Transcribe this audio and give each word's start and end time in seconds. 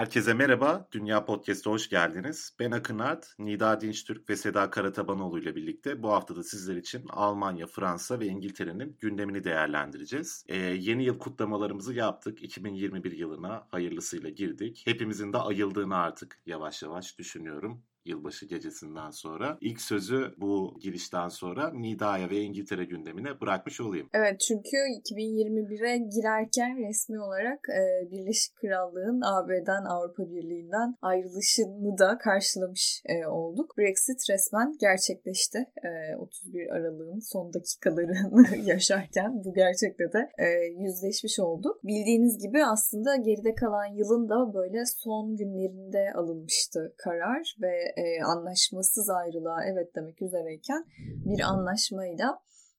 Herkese 0.00 0.34
merhaba, 0.34 0.88
Dünya 0.92 1.24
Podcast'a 1.24 1.70
hoş 1.70 1.88
geldiniz. 1.88 2.56
Ben 2.60 2.70
Akın 2.70 2.98
Art, 2.98 3.34
Nida 3.38 3.80
Dinçtürk 3.80 4.30
ve 4.30 4.36
Seda 4.36 4.70
Karatabanoğlu 4.70 5.38
ile 5.38 5.56
birlikte 5.56 6.02
bu 6.02 6.10
hafta 6.12 6.36
da 6.36 6.42
sizler 6.42 6.76
için 6.76 7.06
Almanya, 7.08 7.66
Fransa 7.66 8.20
ve 8.20 8.26
İngiltere'nin 8.26 8.96
gündemini 9.00 9.44
değerlendireceğiz. 9.44 10.44
Ee, 10.48 10.56
yeni 10.56 11.04
yıl 11.04 11.18
kutlamalarımızı 11.18 11.94
yaptık. 11.94 12.42
2021 12.42 13.12
yılına 13.12 13.66
hayırlısıyla 13.70 14.30
girdik. 14.30 14.82
Hepimizin 14.86 15.32
de 15.32 15.38
ayıldığını 15.38 15.96
artık 15.96 16.38
yavaş 16.46 16.82
yavaş 16.82 17.18
düşünüyorum 17.18 17.82
yılbaşı 18.04 18.46
gecesinden 18.46 19.10
sonra. 19.10 19.58
İlk 19.60 19.80
sözü 19.80 20.34
bu 20.36 20.78
girişten 20.80 21.28
sonra 21.28 21.70
Nida'ya 21.70 22.30
ve 22.30 22.40
İngiltere 22.40 22.84
gündemine 22.84 23.40
bırakmış 23.40 23.80
olayım. 23.80 24.08
Evet 24.14 24.40
çünkü 24.40 24.76
2021'e 25.04 25.96
girerken 25.98 26.88
resmi 26.88 27.20
olarak 27.20 27.60
e, 27.68 28.10
Birleşik 28.10 28.56
Krallığın 28.56 29.20
AB'den 29.20 29.84
Avrupa 29.84 30.22
Birliği'nden 30.22 30.94
ayrılışını 31.02 31.98
da 31.98 32.18
karşılamış 32.18 33.02
e, 33.06 33.26
olduk. 33.26 33.78
Brexit 33.78 34.30
resmen 34.30 34.76
gerçekleşti. 34.80 35.58
E, 35.58 36.16
31 36.16 36.70
Aralık'ın 36.70 37.20
son 37.20 37.52
dakikalarını 37.54 38.56
yaşarken 38.64 39.44
bu 39.44 39.54
gerçekte 39.54 40.04
de 40.12 40.30
e, 40.38 40.46
yüzleşmiş 40.82 41.40
olduk. 41.40 41.84
Bildiğiniz 41.84 42.38
gibi 42.38 42.64
aslında 42.64 43.16
geride 43.16 43.54
kalan 43.54 43.94
yılın 43.94 44.28
da 44.28 44.54
böyle 44.54 44.86
son 44.86 45.36
günlerinde 45.36 46.12
alınmıştı 46.14 46.94
karar 46.98 47.56
ve 47.62 47.89
e, 47.96 48.22
anlaşmasız 48.24 49.10
ayrılığa 49.10 49.64
evet 49.64 49.94
demek 49.96 50.22
üzereyken 50.22 50.84
bir 51.24 51.40
anlaşmayla 51.40 52.38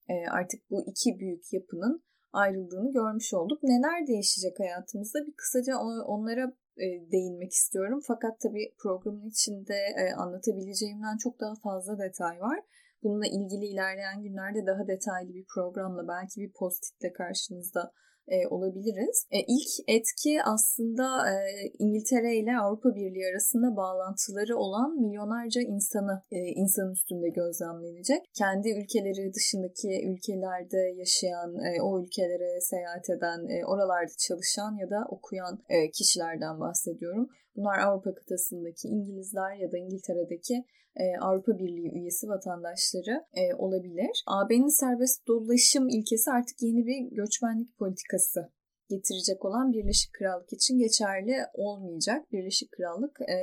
e, 0.09 0.29
artık 0.29 0.71
bu 0.71 0.85
iki 0.87 1.19
büyük 1.19 1.53
yapının 1.53 2.03
ayrıldığını 2.33 2.91
görmüş 2.91 3.33
olduk. 3.33 3.63
Neler 3.63 4.07
değişecek 4.07 4.59
hayatımızda 4.59 5.19
bir 5.27 5.33
kısaca 5.33 5.77
onlara 6.05 6.53
e, 6.77 7.11
değinmek 7.11 7.51
istiyorum. 7.51 7.99
Fakat 8.07 8.39
tabii 8.39 8.73
programın 8.83 9.29
içinde 9.29 9.79
e, 9.97 10.13
anlatabileceğimden 10.13 11.17
çok 11.17 11.39
daha 11.39 11.55
fazla 11.63 11.99
detay 11.99 12.39
var. 12.39 12.59
Bununla 13.03 13.27
ilgili 13.27 13.65
ilerleyen 13.65 14.21
günlerde 14.23 14.65
daha 14.65 14.87
detaylı 14.87 15.33
bir 15.33 15.45
programla 15.55 16.07
belki 16.07 16.41
bir 16.41 16.51
post-itle 16.53 17.13
karşınızda 17.13 17.91
e, 18.35 18.47
olabiliriz. 18.47 19.17
E, 19.31 19.39
ilk 19.39 19.71
etki 19.87 20.33
aslında 20.43 21.07
e, 21.31 21.35
İngiltere 21.79 22.35
ile 22.35 22.53
Avrupa 22.57 22.89
Birliği 22.95 23.27
arasında 23.31 23.75
bağlantıları 23.75 24.57
olan 24.57 24.89
milyonlarca 25.01 25.61
insanı 25.61 26.21
e, 26.31 26.37
insanın 26.61 26.91
üstünde 26.91 27.29
gözlemlenecek. 27.29 28.21
Kendi 28.33 28.69
ülkeleri 28.79 29.33
dışındaki 29.33 29.89
ülkelerde 30.09 30.81
yaşayan, 31.01 31.51
e, 31.67 31.81
o 31.81 32.01
ülkelere 32.03 32.61
seyahat 32.61 33.09
eden, 33.09 33.39
e, 33.55 33.65
oralarda 33.65 34.15
çalışan 34.27 34.71
ya 34.81 34.89
da 34.89 35.05
okuyan 35.09 35.59
e, 35.69 35.91
kişilerden 35.91 36.59
bahsediyorum. 36.59 37.29
Bunlar 37.55 37.79
Avrupa 37.79 38.13
kıtasındaki 38.13 38.87
İngilizler 38.87 39.55
ya 39.55 39.71
da 39.71 39.77
İngiltere'deki 39.77 40.65
e, 40.95 41.17
Avrupa 41.21 41.59
Birliği 41.59 41.91
üyesi 41.93 42.27
vatandaşları 42.27 43.25
e, 43.33 43.53
olabilir. 43.55 44.23
AB'nin 44.27 44.79
serbest 44.79 45.27
dolaşım 45.27 45.89
ilkesi 45.89 46.31
artık 46.31 46.61
yeni 46.61 46.85
bir 46.85 47.15
göçmenlik 47.15 47.77
politikası 47.77 48.51
getirecek 48.89 49.45
olan 49.45 49.73
Birleşik 49.73 50.13
Krallık 50.13 50.53
için 50.53 50.77
geçerli 50.77 51.35
olmayacak. 51.53 52.31
Birleşik 52.31 52.71
Krallık 52.71 53.21
e, 53.21 53.37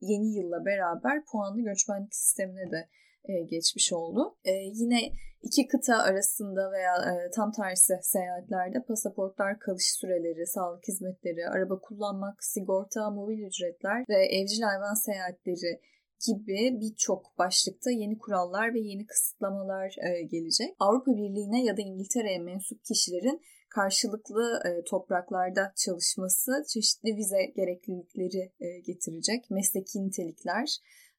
yeni 0.00 0.36
yılla 0.36 0.64
beraber 0.64 1.24
puanlı 1.24 1.62
göçmenlik 1.62 2.14
sistemine 2.14 2.70
de 2.70 2.88
e, 3.24 3.32
geçmiş 3.42 3.92
oldu. 3.92 4.36
E, 4.44 4.52
yine 4.52 5.00
iki 5.44 5.66
kıta 5.66 5.96
arasında 5.96 6.72
veya 6.72 6.94
e, 7.10 7.30
tam 7.30 7.52
tersi 7.52 7.94
seyahatlerde 8.02 8.82
pasaportlar, 8.88 9.58
kalış 9.58 9.92
süreleri, 10.00 10.46
sağlık 10.46 10.88
hizmetleri, 10.88 11.48
araba 11.48 11.78
kullanmak, 11.80 12.44
sigorta, 12.44 13.10
mobil 13.10 13.38
ücretler 13.38 14.04
ve 14.08 14.26
evcil 14.26 14.62
hayvan 14.62 14.94
seyahatleri 14.94 15.80
gibi 16.26 16.80
birçok 16.80 17.38
başlıkta 17.38 17.90
yeni 17.90 18.18
kurallar 18.18 18.74
ve 18.74 18.80
yeni 18.80 19.06
kısıtlamalar 19.06 19.96
e, 20.08 20.22
gelecek. 20.22 20.76
Avrupa 20.78 21.12
Birliği'ne 21.12 21.64
ya 21.64 21.76
da 21.76 21.82
İngiltere'ye 21.82 22.38
mensup 22.38 22.84
kişilerin 22.84 23.40
karşılıklı 23.68 24.62
e, 24.64 24.84
topraklarda 24.84 25.72
çalışması 25.76 26.52
çeşitli 26.68 27.16
vize 27.16 27.44
gereklilikleri 27.44 28.52
getirecek. 28.86 29.50
Mesleki 29.50 30.06
nitelikler 30.06 30.78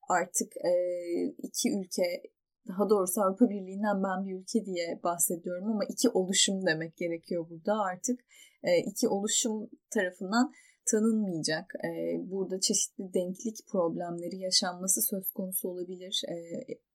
artık 0.09 0.51
iki 1.37 1.69
ülke 1.79 2.21
daha 2.67 2.89
doğrusu 2.89 3.21
Avrupa 3.21 3.49
Birliği'nden 3.49 4.03
ben 4.03 4.25
bir 4.25 4.35
ülke 4.41 4.65
diye 4.65 4.99
bahsediyorum 5.03 5.71
ama 5.71 5.85
iki 5.85 6.09
oluşum 6.09 6.65
demek 6.65 6.97
gerekiyor 6.97 7.49
burada 7.49 7.73
artık. 7.73 8.19
E, 8.63 8.77
iki 8.77 9.07
oluşum 9.07 9.69
tarafından 9.93 10.51
tanınmayacak. 10.91 11.73
E, 11.85 11.89
burada 12.31 12.59
çeşitli 12.59 13.13
denklik 13.13 13.67
problemleri 13.71 14.37
yaşanması 14.37 15.01
söz 15.01 15.31
konusu 15.31 15.69
olabilir. 15.69 16.21
E, 16.29 16.35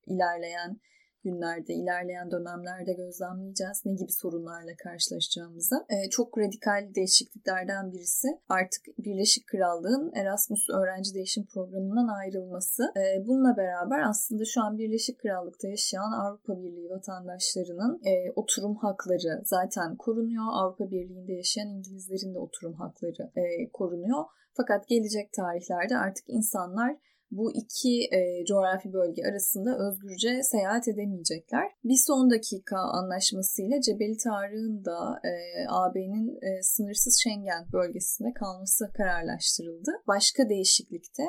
ilerleyen 0.06 0.81
günlerde, 1.22 1.75
ilerleyen 1.75 2.31
dönemlerde 2.31 2.92
gözlemleyeceğiz 2.92 3.82
ne 3.84 3.92
gibi 3.92 4.12
sorunlarla 4.12 4.72
karşılaşacağımızı. 4.84 5.76
E, 5.88 6.10
çok 6.10 6.38
radikal 6.38 6.94
değişikliklerden 6.94 7.92
birisi 7.92 8.28
artık 8.48 8.82
Birleşik 8.98 9.47
Krallığın 9.47 10.12
Erasmus 10.14 10.70
öğrenci 10.70 11.14
değişim 11.14 11.47
programından 11.47 12.08
ayrılması. 12.08 12.82
E, 12.97 13.26
bununla 13.26 13.56
beraber 13.56 14.00
aslında 14.10 14.44
şu 14.44 14.62
an 14.62 14.78
Birleşik 14.78 15.19
Krallık'ta 15.19 15.69
yaşayan 15.69 16.12
Avrupa 16.12 16.62
Birliği 16.62 16.91
vatandaşlarının 16.91 18.00
e, 18.04 18.12
oturum 18.37 18.76
hakları 18.76 19.42
zaten 19.44 19.97
korunuyor. 19.97 20.44
Avrupa 20.52 20.91
Birliği'nde 20.91 21.32
yaşayan 21.32 21.69
İngilizlerin 21.69 22.34
de 22.34 22.38
oturum 22.38 22.75
hakları 22.75 23.31
e, 23.37 23.70
korunuyor. 23.72 24.25
Fakat 24.56 24.88
gelecek 24.88 25.32
tarihlerde 25.32 25.97
artık 25.97 26.25
insanlar 26.28 26.97
bu 27.30 27.52
iki 27.52 28.08
e, 28.12 28.44
coğrafi 28.44 28.92
bölge 28.92 29.22
arasında 29.30 29.78
özgürce 29.88 30.42
seyahat 30.42 30.88
edemeyecekler. 30.88 31.66
Bir 31.84 32.00
son 32.06 32.30
dakika 32.30 32.76
anlaşmasıyla 32.78 33.80
Cebeli 33.80 34.16
Tarık'ın 34.16 34.84
da 34.84 35.20
e, 35.24 35.32
AB'nin 35.69 36.28
e, 36.48 36.62
sınırsız 36.62 37.20
Schengen 37.22 37.66
bölgesinde 37.72 38.32
kalması 38.32 38.92
kararlaştırıldı. 38.96 39.90
Başka 40.06 40.48
değişiklikte 40.48 41.22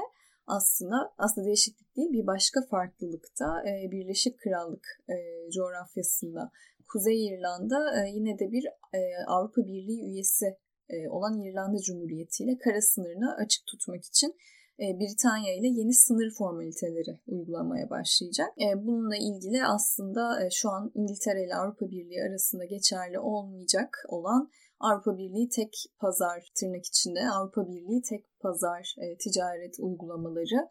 aslında 0.47 1.13
aslında 1.17 1.47
değişiklik 1.47 1.95
değil 1.97 2.11
bir 2.11 2.27
başka 2.27 2.61
farklılıkta 2.69 3.63
e, 3.69 3.91
Birleşik 3.91 4.39
Krallık 4.39 4.85
e, 5.09 5.15
coğrafyasında 5.51 6.51
Kuzey 6.91 7.27
İrlanda 7.27 7.79
e, 7.97 8.09
yine 8.09 8.39
de 8.39 8.51
bir 8.51 8.65
e, 8.93 8.99
Avrupa 9.27 9.61
Birliği 9.61 10.01
üyesi 10.11 10.45
e, 10.89 11.09
olan 11.09 11.39
İrlanda 11.39 11.77
Cumhuriyeti 11.77 12.43
ile 12.43 12.57
kara 12.57 12.81
sınırını 12.81 13.35
açık 13.35 13.67
tutmak 13.67 14.05
için 14.05 14.35
Britanya 14.81 15.53
ile 15.53 15.67
yeni 15.67 15.93
sınır 15.93 16.31
formaliteleri 16.37 17.19
uygulamaya 17.27 17.89
başlayacak. 17.89 18.49
E, 18.61 18.85
bununla 18.85 19.15
ilgili 19.15 19.65
aslında 19.65 20.45
e, 20.45 20.49
şu 20.49 20.69
an 20.69 20.91
İngiltere 20.95 21.45
ile 21.45 21.55
Avrupa 21.55 21.85
Birliği 21.85 22.23
arasında 22.23 22.65
geçerli 22.65 23.19
olmayacak 23.19 23.97
olan 24.07 24.49
Avrupa 24.79 25.17
Birliği 25.17 25.49
tek 25.49 25.73
pazar 25.99 26.51
tırnak 26.59 26.85
içinde 26.85 27.19
Avrupa 27.29 27.67
Birliği 27.67 28.01
tek 28.09 28.25
pazar 28.39 28.95
ticaret 29.19 29.75
uygulamaları 29.79 30.69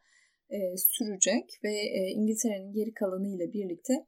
sürecek 0.76 1.60
ve 1.64 1.74
İngiltere'nin 2.14 2.72
geri 2.72 2.94
kalanı 2.94 3.28
ile 3.28 3.52
birlikte 3.52 4.06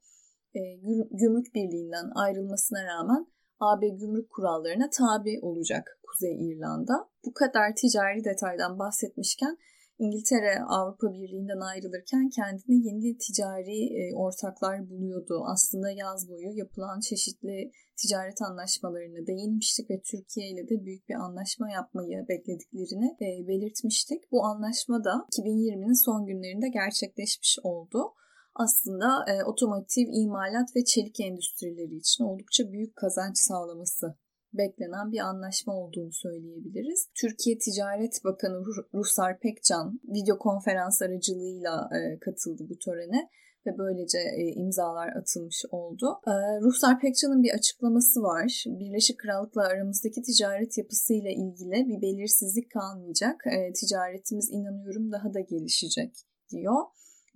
gümrük 1.11 1.55
birliğinden 1.55 2.11
ayrılmasına 2.15 2.85
rağmen 2.85 3.27
AB 3.61 3.89
gümrük 3.89 4.31
kurallarına 4.31 4.91
tabi 4.91 5.39
olacak 5.43 6.01
Kuzey 6.07 6.49
İrlanda. 6.49 7.09
Bu 7.25 7.33
kadar 7.33 7.75
ticari 7.77 8.25
detaydan 8.25 8.79
bahsetmişken 8.79 9.59
İngiltere 9.99 10.61
Avrupa 10.69 11.13
Birliği'nden 11.13 11.61
ayrılırken 11.61 12.29
kendine 12.29 12.77
yeni 12.87 13.19
ticari 13.19 13.81
e, 14.01 14.15
ortaklar 14.15 14.91
buluyordu. 14.91 15.45
Aslında 15.53 15.91
yaz 15.91 16.29
boyu 16.29 16.51
yapılan 16.59 17.01
çeşitli 17.01 17.71
ticaret 17.97 18.43
anlaşmalarına 18.43 19.27
değinmiştik 19.27 19.91
ve 19.91 20.01
Türkiye 20.11 20.49
ile 20.51 20.69
de 20.69 20.85
büyük 20.85 21.09
bir 21.09 21.15
anlaşma 21.15 21.71
yapmayı 21.71 22.25
beklediklerini 22.29 23.17
e, 23.21 23.49
belirtmiştik. 23.49 24.33
Bu 24.33 24.45
anlaşma 24.45 25.05
da 25.05 25.27
2020'nin 25.33 26.05
son 26.05 26.27
günlerinde 26.27 26.69
gerçekleşmiş 26.69 27.59
oldu 27.63 28.15
aslında 28.55 29.25
e, 29.29 29.45
otomotiv, 29.45 30.09
imalat 30.13 30.77
ve 30.77 30.85
çelik 30.85 31.21
endüstrileri 31.21 31.97
için 31.97 32.25
oldukça 32.25 32.73
büyük 32.73 32.97
kazanç 32.97 33.39
sağlaması 33.39 34.19
beklenen 34.53 35.13
bir 35.13 35.19
anlaşma 35.19 35.75
olduğunu 35.75 36.13
söyleyebiliriz. 36.13 37.09
Türkiye 37.21 37.59
Ticaret 37.59 38.25
Bakanı 38.25 38.65
Ruslar 38.95 39.41
Pekcan 39.41 40.01
video 40.05 40.39
konferans 40.39 41.03
aracılığıyla 41.03 41.91
e, 41.97 42.19
katıldı 42.19 42.63
bu 42.71 42.79
törene. 42.79 43.29
ve 43.67 43.79
böylece 43.79 44.19
e, 44.19 44.43
imzalar 44.63 45.09
atılmış 45.21 45.65
oldu. 45.71 46.07
E, 46.27 46.33
Ruhsar 46.61 47.01
Pekcan'ın 47.01 47.43
bir 47.43 47.55
açıklaması 47.55 48.23
var. 48.23 48.65
Birleşik 48.67 49.19
Krallık'la 49.19 49.63
aramızdaki 49.63 50.23
ticaret 50.23 50.79
yapısıyla 50.79 51.31
ilgili 51.31 51.89
bir 51.89 52.03
belirsizlik 52.03 52.71
kalmayacak. 52.71 53.37
Ticaretimiz 53.81 54.51
inanıyorum 54.51 55.13
daha 55.13 55.35
da 55.35 55.41
gelişecek 55.41 56.13
diyor 56.51 56.83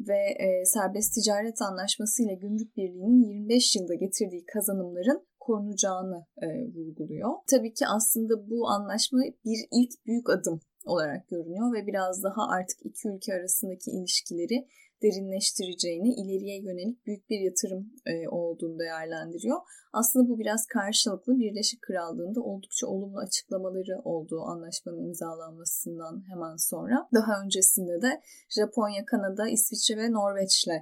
ve 0.00 0.20
e, 0.46 0.64
serbest 0.64 1.14
ticaret 1.14 1.62
anlaşması 1.62 2.22
ile 2.22 2.34
gümrük 2.34 2.76
birliğinin 2.76 3.20
25 3.20 3.76
yılda 3.76 3.94
getirdiği 3.94 4.44
kazanımların 4.54 5.26
korunacağını 5.46 6.26
e, 6.42 6.46
vurguluyor. 6.74 7.30
Tabii 7.50 7.74
ki 7.74 7.84
aslında 7.96 8.50
bu 8.50 8.68
anlaşma 8.68 9.18
bir 9.44 9.58
ilk 9.72 10.06
büyük 10.06 10.30
adım 10.30 10.60
olarak 10.84 11.28
görünüyor 11.28 11.72
ve 11.72 11.86
biraz 11.86 12.22
daha 12.22 12.48
artık 12.48 12.78
iki 12.84 13.08
ülke 13.08 13.34
arasındaki 13.34 13.90
ilişkileri 13.90 14.66
derinleştireceğini, 15.02 16.14
ileriye 16.14 16.62
yönelik 16.62 17.06
büyük 17.06 17.30
bir 17.30 17.40
yatırım 17.40 17.92
e, 18.06 18.28
olduğunu 18.28 18.78
değerlendiriyor. 18.78 19.58
Aslında 19.92 20.28
bu 20.28 20.38
biraz 20.38 20.66
karşılıklı 20.66 21.38
Birleşik 21.38 21.82
Krallığı'nda 21.82 22.40
oldukça 22.40 22.86
olumlu 22.86 23.18
açıklamaları 23.18 24.00
olduğu 24.04 24.40
anlaşmanın 24.40 25.04
imzalanmasından 25.06 26.22
hemen 26.30 26.56
sonra. 26.56 27.08
Daha 27.14 27.42
öncesinde 27.44 28.02
de 28.02 28.22
Japonya, 28.48 29.04
Kanada, 29.04 29.48
İsviçre 29.48 29.96
ve 29.96 30.12
Norveç'le 30.12 30.76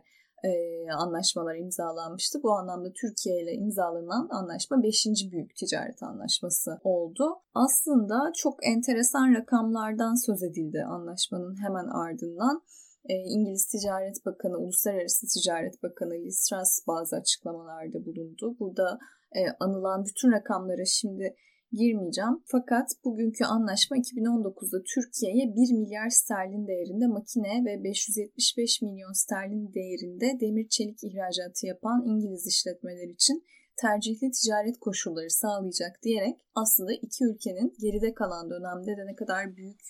e, 0.45 0.51
anlaşmalar 0.93 1.57
imzalanmıştı. 1.57 2.43
Bu 2.43 2.53
anlamda 2.53 2.93
Türkiye 3.01 3.43
ile 3.43 3.53
imzalanan 3.53 4.29
anlaşma 4.31 4.83
5. 4.83 5.07
büyük 5.33 5.57
ticaret 5.57 6.03
anlaşması 6.03 6.71
oldu. 6.85 7.25
Aslında 7.55 8.33
çok 8.37 8.67
enteresan 8.67 9.35
rakamlardan 9.35 10.27
söz 10.27 10.43
edildi 10.43 10.85
anlaşmanın 10.85 11.57
hemen 11.63 11.87
ardından. 11.87 12.63
E, 13.09 13.15
İngiliz 13.15 13.67
Ticaret 13.67 14.27
Bakanı, 14.27 14.57
Uluslararası 14.59 15.27
Ticaret 15.27 15.83
Bakanı 15.83 16.15
Liz 16.15 16.49
Truss 16.49 16.87
bazı 16.87 17.17
açıklamalarda 17.17 18.07
bulundu. 18.07 18.57
Burada 18.61 18.99
e, 19.33 19.41
anılan 19.61 20.05
bütün 20.05 20.33
rakamlara 20.33 20.85
şimdi 20.85 21.37
girmeyeceğim. 21.75 22.37
Fakat 22.45 22.89
bugünkü 23.05 23.45
anlaşma 23.45 23.97
2019'da 23.97 24.79
Türkiye'ye 24.95 25.45
1 25.57 25.73
milyar 25.81 26.11
sterlin 26.11 26.67
değerinde 26.67 27.07
makine 27.07 27.65
ve 27.67 27.85
575 27.85 28.83
milyon 28.83 29.13
sterlin 29.13 29.75
değerinde 29.75 30.41
demir 30.41 30.69
çelik 30.69 31.05
ihracatı 31.05 31.67
yapan 31.67 32.05
İngiliz 32.07 32.47
işletmeler 32.47 33.09
için 33.09 33.45
tercihli 33.77 34.31
ticaret 34.31 34.79
koşulları 34.79 35.31
sağlayacak 35.31 36.03
diyerek 36.03 36.37
aslında 36.55 36.93
iki 36.93 37.25
ülkenin 37.25 37.75
geride 37.81 38.15
kalan 38.15 38.51
dönemde 38.51 38.91
de 38.99 39.07
ne 39.07 39.15
kadar 39.15 39.57
büyük 39.57 39.81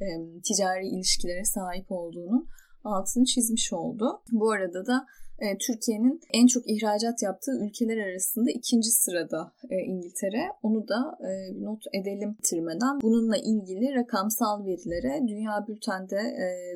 e, 0.00 0.06
ticari 0.46 0.86
ilişkilere 0.86 1.44
sahip 1.44 1.86
olduğunu 1.92 2.46
altını 2.84 3.24
çizmiş 3.24 3.72
oldu. 3.72 4.22
Bu 4.32 4.50
arada 4.50 4.86
da 4.86 5.06
e, 5.38 5.58
Türkiye'nin 5.58 6.20
en 6.32 6.46
çok 6.46 6.70
ihracat 6.70 7.22
yaptığı 7.22 7.52
ülkeler 7.64 7.98
arasında 8.06 8.50
ikinci 8.50 8.90
sırada 8.90 9.52
e, 9.70 9.76
İngiltere. 9.76 10.42
Onu 10.62 10.88
da 10.88 11.18
e, 11.28 11.30
not 11.64 11.82
edelim 11.92 12.36
bitirmeden. 12.38 13.00
Bununla 13.02 13.36
ilgili 13.36 13.94
rakamsal 13.94 14.66
verilere 14.66 15.28
Dünya 15.28 15.64
Bülten'de 15.68 16.20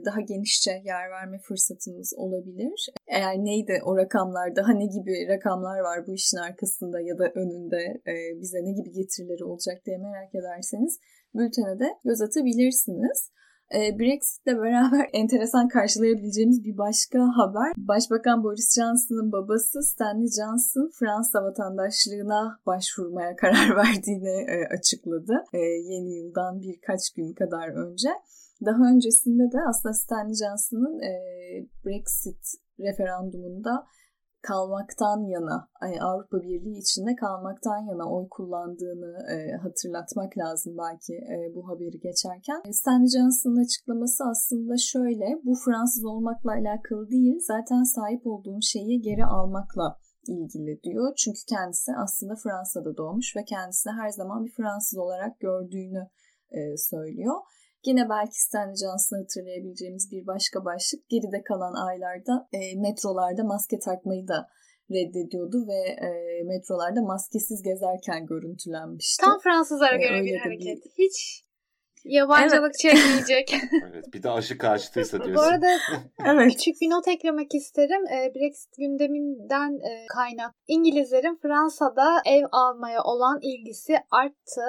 daha 0.05 0.20
genişçe 0.20 0.70
yer 0.70 1.11
verme 1.11 1.38
fırsatımız 1.38 2.14
olabilir. 2.17 2.88
Eğer 3.06 3.37
neydi 3.38 3.81
o 3.85 3.97
rakamlar, 3.97 4.56
daha 4.56 4.73
ne 4.73 4.87
gibi 4.87 5.29
rakamlar 5.29 5.79
var 5.81 6.06
bu 6.06 6.14
işin 6.14 6.37
arkasında 6.37 7.00
ya 7.00 7.19
da 7.19 7.29
önünde 7.35 8.02
bize 8.41 8.59
ne 8.64 8.73
gibi 8.73 8.93
getirileri 8.93 9.44
olacak 9.44 9.87
diye 9.87 9.99
merak 9.99 10.35
ederseniz 10.35 10.99
bültene 11.35 11.79
de 11.79 11.88
göz 12.05 12.20
atabilirsiniz. 12.20 13.31
Ee, 13.74 13.98
Brexit'le 13.98 14.46
beraber 14.46 15.10
enteresan 15.12 15.68
karşılayabileceğimiz 15.68 16.64
bir 16.64 16.78
başka 16.78 17.18
haber. 17.18 17.72
Başbakan 17.76 18.44
Boris 18.44 18.74
Johnson'ın 18.76 19.32
babası 19.32 19.82
Stanley 19.82 20.28
Johnson 20.38 20.90
Fransa 20.98 21.42
vatandaşlığına 21.42 22.60
başvurmaya 22.66 23.36
karar 23.42 23.76
verdiğini 23.76 24.50
e, 24.50 24.56
açıkladı. 24.78 25.44
E, 25.52 25.58
yeni 25.58 26.14
yıldan 26.18 26.60
birkaç 26.62 27.10
gün 27.16 27.32
kadar 27.32 27.68
önce. 27.68 28.08
Daha 28.64 28.90
öncesinde 28.94 29.52
de 29.52 29.58
aslında 29.68 29.94
Stanley 29.94 30.34
Johnson'ın 30.34 31.00
e, 31.00 31.12
Brexit 31.84 32.44
referandumunda 32.80 33.86
kalmaktan 34.50 35.20
yana, 35.34 35.58
Avrupa 36.08 36.37
Birliği 36.43 36.78
içinde 36.84 37.12
kalmaktan 37.25 37.81
yana 37.90 38.04
oy 38.16 38.26
kullandığını 38.37 39.12
e, 39.34 39.37
hatırlatmak 39.64 40.38
lazım 40.38 40.72
belki 40.84 41.14
e, 41.14 41.37
bu 41.54 41.69
haberi 41.69 41.98
geçerken. 42.08 42.58
E, 42.69 42.72
Stanley 42.72 43.08
Johnson'ın 43.16 43.64
açıklaması 43.64 44.25
aslında 44.32 44.75
şöyle, 44.93 45.26
bu 45.44 45.52
Fransız 45.64 46.04
olmakla 46.04 46.50
alakalı 46.60 47.10
değil, 47.10 47.37
zaten 47.52 47.82
sahip 47.96 48.26
olduğum 48.26 48.62
şeyi 48.62 49.00
geri 49.00 49.25
almakla 49.25 49.98
ilgili 50.28 50.82
diyor. 50.82 51.14
Çünkü 51.16 51.42
kendisi 51.49 51.90
aslında 52.04 52.34
Fransa'da 52.42 52.96
doğmuş 52.96 53.37
ve 53.37 53.44
kendisini 53.44 53.92
her 54.00 54.10
zaman 54.20 54.44
bir 54.44 54.52
Fransız 54.58 54.99
olarak 54.99 55.40
gördüğünü 55.40 56.02
söylüyor. 56.76 57.37
Yine 57.87 58.09
belki 58.09 58.43
Stanley 58.43 58.77
Johnson'ı 58.77 59.21
hatırlayabileceğimiz 59.21 60.11
bir 60.12 60.27
başka 60.27 60.65
başlık 60.65 61.09
geride 61.09 61.43
kalan 61.43 61.75
aylarda 61.87 62.49
e, 62.53 62.81
metrolarda 62.81 63.44
maske 63.44 63.79
takmayı 63.79 64.29
da 64.29 64.49
reddediyordu 64.91 65.67
ve 65.69 65.81
e, 66.06 66.11
metrolarda 66.44 67.03
maskesiz 67.03 67.62
gezerken 67.62 68.27
görüntülenmişti. 68.27 69.25
Tam 69.25 69.38
Fransızlara 69.38 69.94
e, 69.94 69.99
göre 69.99 70.25
bir 70.25 70.38
hareket. 70.38 70.85
Bir... 70.85 70.91
Hiç 70.99 71.47
yabancılık 72.05 72.73
evet. 72.85 72.97
çekmeyecek. 72.97 73.55
evet, 73.91 74.05
bir 74.15 74.23
de 74.23 74.31
aşı 74.31 74.59
karşıtıysa 74.59 75.25
diyorsun. 75.25 75.37
Bu 75.37 75.41
arada 75.41 75.67
evet. 76.27 76.53
küçük 76.53 76.81
bir 76.81 76.91
not 76.91 77.09
eklemek 77.09 77.55
isterim. 77.55 78.06
E, 78.06 78.35
Brexit 78.35 78.77
gündeminden 78.79 79.73
e, 79.73 80.06
kaynak. 80.06 80.55
İngilizlerin 80.69 81.38
Fransa'da 81.43 82.23
ev 82.27 82.44
almaya 82.53 83.03
olan 83.03 83.38
ilgisi 83.43 83.97
arttı. 84.11 84.67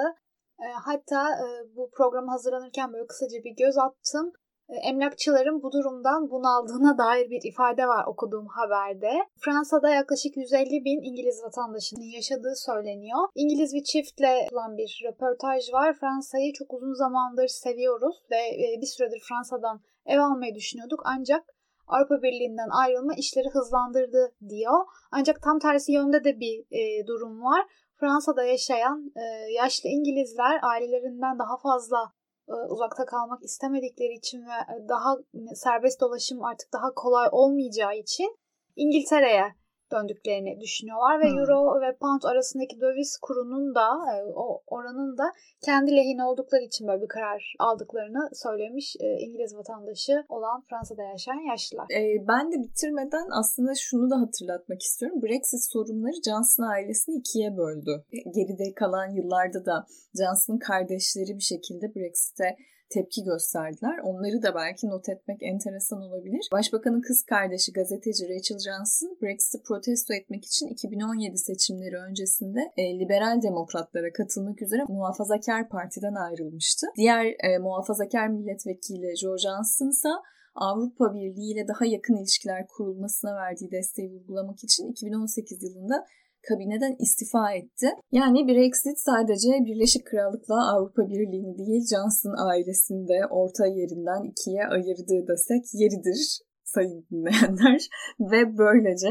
E, 0.60 0.66
hatta 0.84 1.30
e, 1.30 1.76
bu 1.76 1.90
program 1.90 2.28
hazırlanırken 2.28 2.92
böyle 2.92 3.06
kısaca 3.06 3.44
bir 3.44 3.56
göz 3.56 3.78
attım. 3.78 4.32
E, 4.68 4.74
emlakçıların 4.76 5.62
bu 5.62 5.72
durumdan 5.72 6.30
bunaldığına 6.30 6.98
dair 6.98 7.30
bir 7.30 7.40
ifade 7.44 7.86
var 7.86 8.04
okuduğum 8.06 8.46
haberde. 8.46 9.12
Fransa'da 9.40 9.90
yaklaşık 9.90 10.36
150 10.36 10.84
bin 10.84 11.10
İngiliz 11.10 11.42
vatandaşının 11.44 12.14
yaşadığı 12.16 12.56
söyleniyor. 12.56 13.28
İngiliz 13.34 13.74
bir 13.74 13.84
çiftle 13.84 14.28
yapılan 14.28 14.76
bir 14.76 15.00
röportaj 15.04 15.72
var. 15.72 15.96
Fransa'yı 16.00 16.52
çok 16.52 16.74
uzun 16.74 16.94
zamandır 16.94 17.48
seviyoruz 17.48 18.16
ve 18.30 18.40
bir 18.80 18.86
süredir 18.86 19.20
Fransa'dan 19.28 19.80
ev 20.06 20.18
almayı 20.18 20.54
düşünüyorduk 20.54 21.02
ancak 21.04 21.44
Avrupa 21.88 22.22
Birliği'nden 22.22 22.68
ayrılma 22.68 23.14
işleri 23.14 23.48
hızlandırdı 23.48 24.32
diyor. 24.48 24.84
Ancak 25.10 25.42
tam 25.42 25.58
tersi 25.58 25.92
yönde 25.92 26.24
de 26.24 26.40
bir 26.40 26.64
e, 26.70 27.06
durum 27.06 27.42
var. 27.42 27.66
Fransa'da 28.00 28.44
yaşayan 28.44 29.12
e, 29.16 29.52
yaşlı 29.52 29.88
İngilizler 29.88 30.60
ailelerinden 30.62 31.38
daha 31.38 31.56
fazla 31.56 32.12
e, 32.48 32.52
uzakta 32.52 33.04
kalmak 33.04 33.42
istemedikleri 33.42 34.12
için 34.12 34.38
ve 34.38 34.88
daha 34.88 35.16
serbest 35.54 36.00
dolaşım 36.00 36.44
artık 36.44 36.72
daha 36.72 36.94
kolay 36.94 37.28
olmayacağı 37.32 37.96
için 37.96 38.36
İngiltere'ye 38.76 39.57
döndüklerini 39.92 40.60
düşünüyorlar 40.60 41.20
ve 41.20 41.30
hmm. 41.30 41.38
euro 41.38 41.80
ve 41.80 41.96
pound 41.96 42.22
arasındaki 42.22 42.80
döviz 42.80 43.18
kurunun 43.22 43.74
da 43.74 43.88
e, 44.14 44.24
o 44.34 44.62
oranın 44.66 45.18
da 45.18 45.32
kendi 45.64 45.96
lehine 45.96 46.24
oldukları 46.24 46.62
için 46.62 46.88
böyle 46.88 47.02
bir 47.02 47.08
karar 47.08 47.54
aldıklarını 47.58 48.30
söylemiş 48.32 48.96
e, 49.00 49.06
İngiliz 49.20 49.56
vatandaşı 49.56 50.24
olan 50.28 50.62
Fransa'da 50.70 51.02
yaşayan 51.02 51.50
yaşlılar. 51.50 51.86
E, 51.98 52.28
ben 52.28 52.52
de 52.52 52.56
bitirmeden 52.62 53.26
aslında 53.40 53.72
şunu 53.74 54.10
da 54.10 54.20
hatırlatmak 54.20 54.82
istiyorum. 54.82 55.22
Brexit 55.22 55.64
sorunları 55.72 56.22
Johnson 56.26 56.64
ailesini 56.64 57.16
ikiye 57.16 57.56
böldü. 57.56 58.04
Geride 58.12 58.74
kalan 58.74 59.08
yıllarda 59.10 59.64
da 59.66 59.86
Johnson'ın 60.18 60.58
kardeşleri 60.58 61.36
bir 61.36 61.48
şekilde 61.52 61.94
Brexit'e 61.94 62.56
tepki 62.90 63.24
gösterdiler. 63.24 63.98
Onları 63.98 64.42
da 64.42 64.54
belki 64.54 64.88
not 64.88 65.08
etmek 65.08 65.42
enteresan 65.42 66.00
olabilir. 66.00 66.48
Başbakanın 66.52 67.00
kız 67.00 67.24
kardeşi 67.24 67.72
gazeteci 67.72 68.24
Rachel 68.28 68.58
Johnson 68.58 69.18
Brexit'i 69.22 69.62
protesto 69.62 70.14
etmek 70.14 70.44
için 70.44 70.66
2017 70.66 71.38
seçimleri 71.38 71.96
öncesinde 71.96 72.60
e, 72.76 72.98
liberal 73.00 73.42
demokratlara 73.42 74.12
katılmak 74.12 74.62
üzere 74.62 74.82
muhafazakar 74.88 75.68
partiden 75.68 76.14
ayrılmıştı. 76.14 76.86
Diğer 76.96 77.24
e, 77.26 77.58
muhafazakar 77.58 78.28
milletvekili 78.28 79.16
Joe 79.16 79.38
Johnson 79.38 79.88
ise 79.90 80.08
Avrupa 80.54 81.14
Birliği 81.14 81.52
ile 81.52 81.68
daha 81.68 81.84
yakın 81.86 82.16
ilişkiler 82.16 82.66
kurulmasına 82.66 83.36
verdiği 83.36 83.70
desteği 83.70 84.10
vurgulamak 84.10 84.64
için 84.64 84.92
2018 84.92 85.62
yılında 85.62 86.06
kabineden 86.48 86.96
istifa 86.98 87.52
etti. 87.52 87.88
Yani 88.12 88.48
Brexit 88.48 88.98
sadece 88.98 89.48
Birleşik 89.66 90.06
Krallık'la 90.06 90.72
Avrupa 90.74 91.02
Birliği'ni 91.08 91.58
değil 91.58 91.84
Johnson 91.92 92.34
ailesinde 92.48 93.16
orta 93.30 93.66
yerinden 93.66 94.22
ikiye 94.30 94.62
ayırdığı 94.66 95.22
desek 95.28 95.64
yeridir 95.74 96.40
sayın 96.64 97.06
dinleyenler. 97.10 97.88
Ve 98.20 98.58
böylece 98.58 99.10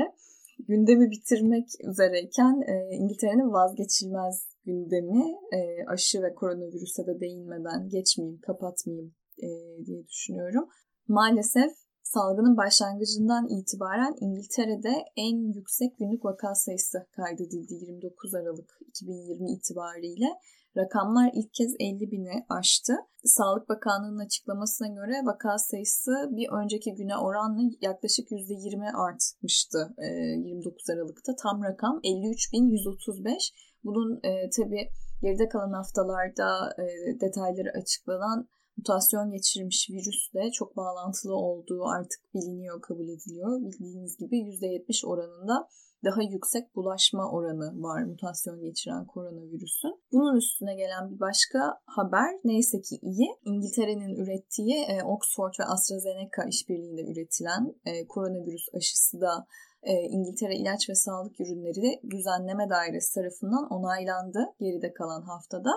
gündemi 0.68 1.12
bitirmek 1.12 1.68
üzereyken 1.90 2.62
e, 2.72 2.96
İngiltere'nin 2.96 3.54
vazgeçilmez 3.54 4.48
gündemi 4.66 5.24
e, 5.54 5.60
aşı 5.88 6.22
ve 6.24 6.34
koronavirüse 6.34 7.06
de 7.08 7.20
değinmeden 7.20 7.90
geçmeyeyim, 7.90 8.40
kapatmayayım 8.40 9.16
e, 9.38 9.48
diye 9.86 10.08
düşünüyorum. 10.08 10.70
Maalesef 11.08 11.72
salgının 12.14 12.58
başlangıcından 12.58 13.48
itibaren 13.48 14.16
İngiltere'de 14.22 14.94
en 15.16 15.54
yüksek 15.54 15.98
günlük 15.98 16.26
vaka 16.26 16.56
sayısı 16.56 17.08
kaydedildi 17.12 17.74
29 17.74 18.36
Aralık 18.36 18.70
2020 18.88 19.52
itibariyle. 19.52 20.30
Rakamlar 20.78 21.32
ilk 21.34 21.54
kez 21.54 21.76
50 21.80 22.12
bini 22.12 22.46
aştı. 22.50 22.94
Sağlık 23.24 23.70
Bakanlığı'nın 23.70 24.26
açıklamasına 24.26 24.88
göre 24.88 25.26
vaka 25.26 25.58
sayısı 25.58 26.12
bir 26.32 26.50
önceki 26.62 26.96
güne 26.96 27.18
oranla 27.18 27.62
yaklaşık 27.82 28.32
%20 28.32 28.92
artmıştı 28.92 29.96
29 29.98 30.90
Aralık'ta. 30.90 31.36
Tam 31.36 31.64
rakam 31.64 32.00
53.135. 32.04 33.54
Bunun 33.84 34.20
e, 34.24 34.50
tabi 34.50 34.90
geride 35.22 35.50
kalan 35.50 35.74
haftalarda 35.74 36.74
e, 36.82 36.86
detayları 37.20 37.70
açıklanan 37.82 38.48
mutasyon 38.78 39.32
geçirmiş 39.32 39.90
virüsle 39.90 40.52
çok 40.52 40.78
bağlantılı 40.78 41.36
olduğu 41.36 41.86
artık 41.86 42.34
biliniyor, 42.34 42.82
kabul 42.82 43.10
ediliyor. 43.10 43.62
Bildiğiniz 43.62 44.18
gibi 44.18 44.38
%70 44.38 45.06
oranında 45.06 45.68
daha 46.06 46.22
yüksek 46.24 46.76
bulaşma 46.76 47.32
oranı 47.32 47.84
var 47.84 48.04
mutasyon 48.04 48.62
geçiren 48.62 49.06
koronavirüsün. 49.06 50.02
Bunun 50.12 50.38
üstüne 50.38 50.76
gelen 50.76 51.12
bir 51.12 51.20
başka 51.20 51.80
haber 51.86 52.30
neyse 52.44 52.82
ki 52.82 52.96
iyi. 53.02 53.28
İngiltere'nin 53.46 54.16
ürettiği 54.16 54.76
e, 54.76 55.04
Oxford 55.04 55.54
ve 55.60 55.64
AstraZeneca 55.64 56.44
işbirliğinde 56.50 57.02
üretilen 57.02 57.76
e, 57.86 58.08
koronavirüs 58.08 58.66
aşısı 58.74 59.22
da 59.22 59.48
e, 59.84 59.94
İngiltere 59.94 60.56
İlaç 60.56 60.90
ve 60.90 60.96
Sağlık 60.96 61.40
Ürünleri 61.40 62.02
Düzenleme 62.10 62.70
Dairesi 62.70 63.14
tarafından 63.14 63.68
onaylandı 63.70 64.40
geride 64.60 64.94
kalan 64.94 65.22
haftada. 65.22 65.72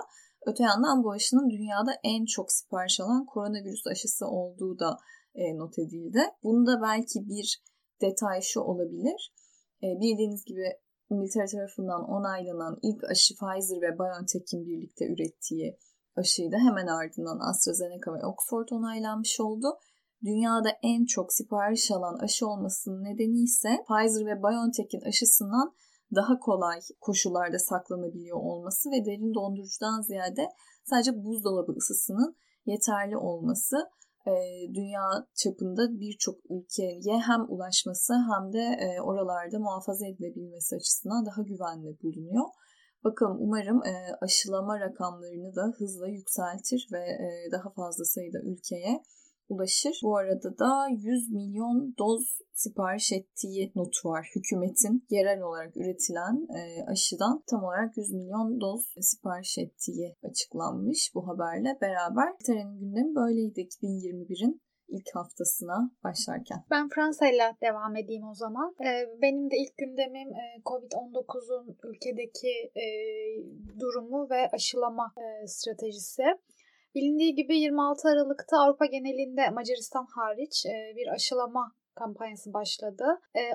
Öte 0.45 0.63
yandan 0.63 1.03
bu 1.03 1.11
aşının 1.11 1.49
dünyada 1.49 1.91
en 2.03 2.25
çok 2.25 2.51
sipariş 2.51 2.99
alan 2.99 3.25
koronavirüs 3.25 3.87
aşısı 3.87 4.27
olduğu 4.27 4.79
da 4.79 4.97
e, 5.35 5.57
not 5.57 5.79
edildi. 5.79 6.19
Bunda 6.43 6.81
belki 6.81 7.29
bir 7.29 7.61
detay 8.01 8.41
şu 8.41 8.59
olabilir. 8.59 9.33
E, 9.83 9.87
bildiğiniz 10.01 10.45
gibi 10.45 10.65
İngiltere 11.09 11.45
tarafından 11.45 12.03
onaylanan 12.03 12.79
ilk 12.81 13.03
aşı 13.03 13.33
Pfizer 13.35 13.81
ve 13.81 13.99
BioNTech'in 13.99 14.65
birlikte 14.65 15.05
ürettiği 15.05 15.77
aşıydı. 16.15 16.55
Hemen 16.55 16.87
ardından 16.87 17.39
AstraZeneca 17.49 18.13
ve 18.13 18.25
Oxford 18.25 18.67
onaylanmış 18.71 19.39
oldu. 19.39 19.67
Dünyada 20.23 20.69
en 20.83 21.05
çok 21.05 21.33
sipariş 21.33 21.91
alan 21.91 22.19
aşı 22.19 22.47
olmasının 22.47 23.03
nedeni 23.03 23.43
ise 23.43 23.69
Pfizer 23.87 24.25
ve 24.25 24.43
BioNTech'in 24.43 25.01
aşısından 25.01 25.73
daha 26.15 26.39
kolay 26.39 26.79
koşullarda 27.01 27.59
saklanabiliyor 27.59 28.37
olması 28.37 28.89
ve 28.91 29.05
derin 29.05 29.33
dondurucudan 29.33 30.01
ziyade 30.01 30.47
sadece 30.83 31.23
buzdolabı 31.23 31.71
ısısının 31.71 32.35
yeterli 32.65 33.17
olması 33.17 33.75
e, 34.27 34.33
dünya 34.73 35.07
çapında 35.35 35.99
birçok 35.99 36.35
ülkeye 36.49 37.19
hem 37.27 37.41
ulaşması 37.49 38.13
hem 38.13 38.53
de 38.53 38.63
e, 38.85 39.01
oralarda 39.01 39.59
muhafaza 39.59 40.07
edilebilmesi 40.07 40.75
açısından 40.75 41.25
daha 41.25 41.41
güvenli 41.41 41.97
bulunuyor. 42.03 42.45
Bakalım 43.03 43.37
umarım 43.39 43.85
e, 43.85 43.93
aşılama 44.21 44.79
rakamlarını 44.79 45.55
da 45.55 45.73
hızla 45.77 46.07
yükseltir 46.07 46.87
ve 46.93 47.03
daha 47.51 47.69
fazla 47.69 48.05
sayıda 48.05 48.39
ülkeye 48.39 49.03
ulaşır. 49.51 49.99
Bu 50.03 50.17
arada 50.17 50.57
da 50.59 50.87
100 50.89 51.31
milyon 51.31 51.95
doz 51.99 52.41
sipariş 52.53 53.11
ettiği 53.11 53.71
notu 53.75 54.09
var. 54.09 54.31
Hükümetin 54.35 55.05
yerel 55.09 55.41
olarak 55.41 55.77
üretilen 55.77 56.47
e, 56.59 56.61
aşıdan 56.91 57.43
tam 57.49 57.63
olarak 57.63 57.97
100 57.97 58.11
milyon 58.11 58.61
doz 58.61 58.81
sipariş 59.01 59.57
ettiği 59.57 60.15
açıklanmış 60.23 61.11
bu 61.15 61.27
haberle 61.27 61.77
beraber. 61.81 62.27
İngiltere'nin 62.33 62.79
gündemi 62.79 63.15
böyleydi 63.15 63.59
2021'in 63.61 64.61
ilk 64.91 65.15
haftasına 65.15 65.91
başlarken. 66.03 66.59
Ben 66.71 66.89
Fransa 66.89 67.27
ile 67.27 67.55
devam 67.61 67.95
edeyim 67.95 68.27
o 68.31 68.33
zaman. 68.33 68.75
Ee, 68.85 69.21
benim 69.21 69.51
de 69.51 69.55
ilk 69.57 69.77
gündemim 69.77 70.29
e, 70.33 70.61
Covid-19'un 70.65 71.77
ülkedeki 71.83 72.71
e, 72.83 72.85
durumu 73.79 74.29
ve 74.29 74.49
aşılama 74.53 75.13
e, 75.17 75.47
stratejisi. 75.47 76.23
Bilindiği 76.95 77.35
gibi 77.35 77.57
26 77.57 78.09
Aralık'ta 78.09 78.57
Avrupa 78.57 78.85
genelinde 78.85 79.49
Macaristan 79.49 80.07
hariç 80.15 80.65
e, 80.65 80.95
bir 80.95 81.07
aşılama 81.07 81.71
kampanyası 81.95 82.53
başladı. 82.53 83.05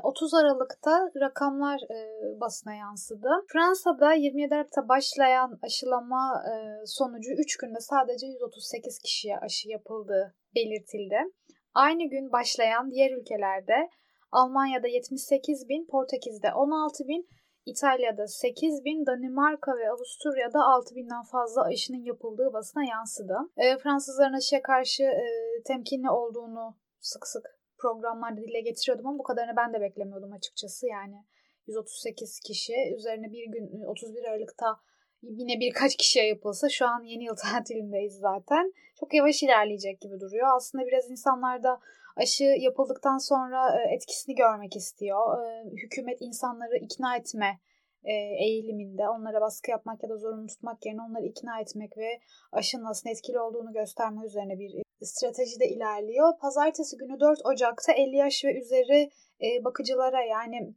30 0.03 0.35
e, 0.35 0.37
Aralık'ta 0.37 1.11
rakamlar 1.21 1.81
e, 1.81 1.99
basına 2.41 2.75
yansıdı. 2.75 3.29
Fransa'da 3.53 4.13
27 4.13 4.55
Aralık'ta 4.55 4.89
başlayan 4.89 5.59
aşılama 5.63 6.43
sonucu 6.87 7.31
3 7.33 7.57
günde 7.57 7.81
sadece 7.81 8.27
138 8.27 8.99
kişiye 8.99 9.39
aşı 9.39 9.69
yapıldığı 9.69 10.35
belirtildi. 10.55 11.19
Aynı 11.75 12.09
gün 12.11 12.33
başlayan 12.33 12.91
diğer 12.91 13.11
ülkelerde 13.11 13.89
Almanya'da 14.33 14.89
78 14.89 15.69
bin, 15.69 15.87
Portekiz'de 15.91 16.53
16 16.53 17.09
bin, 17.09 17.29
İtalya'da 17.67 18.27
8 18.27 18.85
bin, 18.85 19.07
Danimarka 19.07 19.77
ve 19.77 19.91
Avusturya'da 19.91 20.61
6 20.65 20.95
binden 20.95 21.23
fazla 21.23 21.63
aşının 21.63 22.05
yapıldığı 22.05 22.53
basına 22.53 22.85
yansıdı. 22.85 23.37
E, 23.57 23.79
Fransızların 23.79 24.33
aşıya 24.33 24.63
karşı 24.63 25.03
e, 25.03 25.27
temkinli 25.67 26.11
olduğunu 26.11 26.77
sık 27.01 27.27
sık 27.27 27.47
programlarda 27.79 28.41
dile 28.41 28.61
getiriyordum 28.61 29.07
ama 29.07 29.19
bu 29.19 29.23
kadarını 29.23 29.57
ben 29.57 29.73
de 29.75 29.81
beklemiyordum 29.81 30.33
açıkçası. 30.33 30.87
Yani 30.87 31.17
138 31.67 32.41
kişi 32.41 32.75
üzerine 32.99 33.33
bir 33.33 33.47
gün 33.53 33.85
31 33.85 34.25
Aralık'ta 34.25 34.81
yine 35.23 35.61
birkaç 35.61 35.97
kişiye 35.97 36.27
yapılsa 36.27 36.69
şu 36.69 36.87
an 36.87 37.03
yeni 37.03 37.25
yıl 37.25 37.37
tatilindeyiz 37.53 38.15
zaten. 38.15 38.73
Çok 39.01 39.15
yavaş 39.15 39.43
ilerleyecek 39.43 40.01
gibi 40.01 40.21
duruyor. 40.21 40.49
Aslında 40.57 40.87
biraz 40.87 41.11
insanlar 41.11 41.63
da 41.63 41.81
aşı 42.17 42.45
yapıldıktan 42.45 43.19
sonra 43.19 43.81
e, 43.81 43.95
etkisini 43.95 44.35
görmek 44.35 44.77
istiyor. 44.77 45.47
E, 45.47 45.65
hükümet 45.71 46.19
insanları 46.21 46.77
ikna 46.77 47.17
etme 47.17 47.61
e, 48.05 48.13
eğiliminde 48.45 49.09
onlara 49.09 49.41
baskı 49.41 49.71
yapmak 49.71 50.03
ya 50.03 50.09
da 50.09 50.17
zorunlu 50.17 50.47
tutmak 50.47 50.87
yerine 50.87 51.03
onları 51.03 51.27
ikna 51.27 51.61
etmek 51.61 51.99
ve 51.99 52.21
aşının 52.53 52.85
aslında 52.85 53.13
etkili 53.13 53.41
olduğunu 53.41 53.73
gösterme 53.73 54.27
üzerine 54.27 54.59
bir 54.59 54.83
stratejide 55.03 55.69
ilerliyor. 55.69 56.39
Pazartesi 56.41 56.97
günü 56.97 57.21
4 57.21 57.39
Ocak'ta 57.45 57.93
50 57.93 58.17
yaş 58.17 58.45
ve 58.45 58.61
üzeri 58.61 59.11
bakıcılara 59.65 60.23
yani 60.23 60.75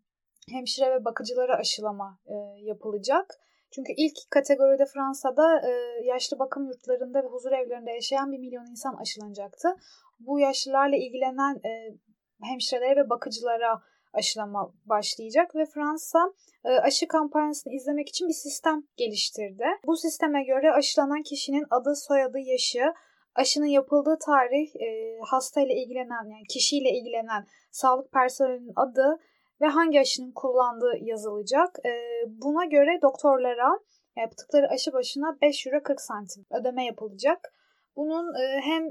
hemşire 0.51 0.91
ve 0.91 1.05
bakıcılara 1.05 1.55
aşılama 1.55 2.19
yapılacak. 2.61 3.35
Çünkü 3.71 3.93
ilk 3.97 4.31
kategoride 4.31 4.85
Fransa'da 4.85 5.61
yaşlı 6.03 6.39
bakım 6.39 6.67
yurtlarında 6.67 7.23
ve 7.23 7.27
huzur 7.27 7.51
evlerinde 7.51 7.91
yaşayan 7.91 8.31
bir 8.31 8.39
milyon 8.39 8.65
insan 8.65 8.95
aşılanacaktı 8.95 9.75
bu 10.19 10.39
yaşlılarla 10.39 10.95
ilgilenen 10.95 11.55
e, 11.55 11.71
hemşirelere 12.43 12.95
ve 12.95 13.09
bakıcılara 13.09 13.81
aşılama 14.13 14.73
başlayacak 14.85 15.55
ve 15.55 15.65
Fransa 15.65 16.33
e, 16.65 16.69
aşı 16.69 17.07
kampanyasını 17.07 17.73
izlemek 17.73 18.09
için 18.09 18.27
bir 18.27 18.33
sistem 18.33 18.83
geliştirdi. 18.97 19.65
Bu 19.85 19.97
sisteme 19.97 20.43
göre 20.43 20.71
aşılanan 20.71 21.23
kişinin 21.23 21.65
adı, 21.69 21.95
soyadı, 21.95 22.39
yaşı, 22.39 22.93
aşının 23.35 23.65
yapıldığı 23.65 24.17
tarih, 24.25 24.75
e, 24.75 25.19
hastayla 25.21 25.75
ilgilenen 25.75 26.29
yani 26.29 26.43
kişiyle 26.49 26.89
ilgilenen 26.89 27.45
sağlık 27.71 28.11
personelinin 28.11 28.73
adı 28.75 29.19
ve 29.61 29.65
hangi 29.65 29.99
aşının 29.99 30.31
kullandığı 30.31 30.97
yazılacak. 31.01 31.69
E, 31.85 31.91
buna 32.27 32.65
göre 32.65 32.99
doktorlara 33.01 33.79
yaptıkları 34.17 34.67
aşı 34.69 34.93
başına 34.93 35.37
5 35.41 35.67
euro 35.67 35.83
40 35.83 36.01
santim 36.01 36.45
ödeme 36.51 36.85
yapılacak. 36.85 37.53
Bunun 37.95 38.33
hem 38.61 38.83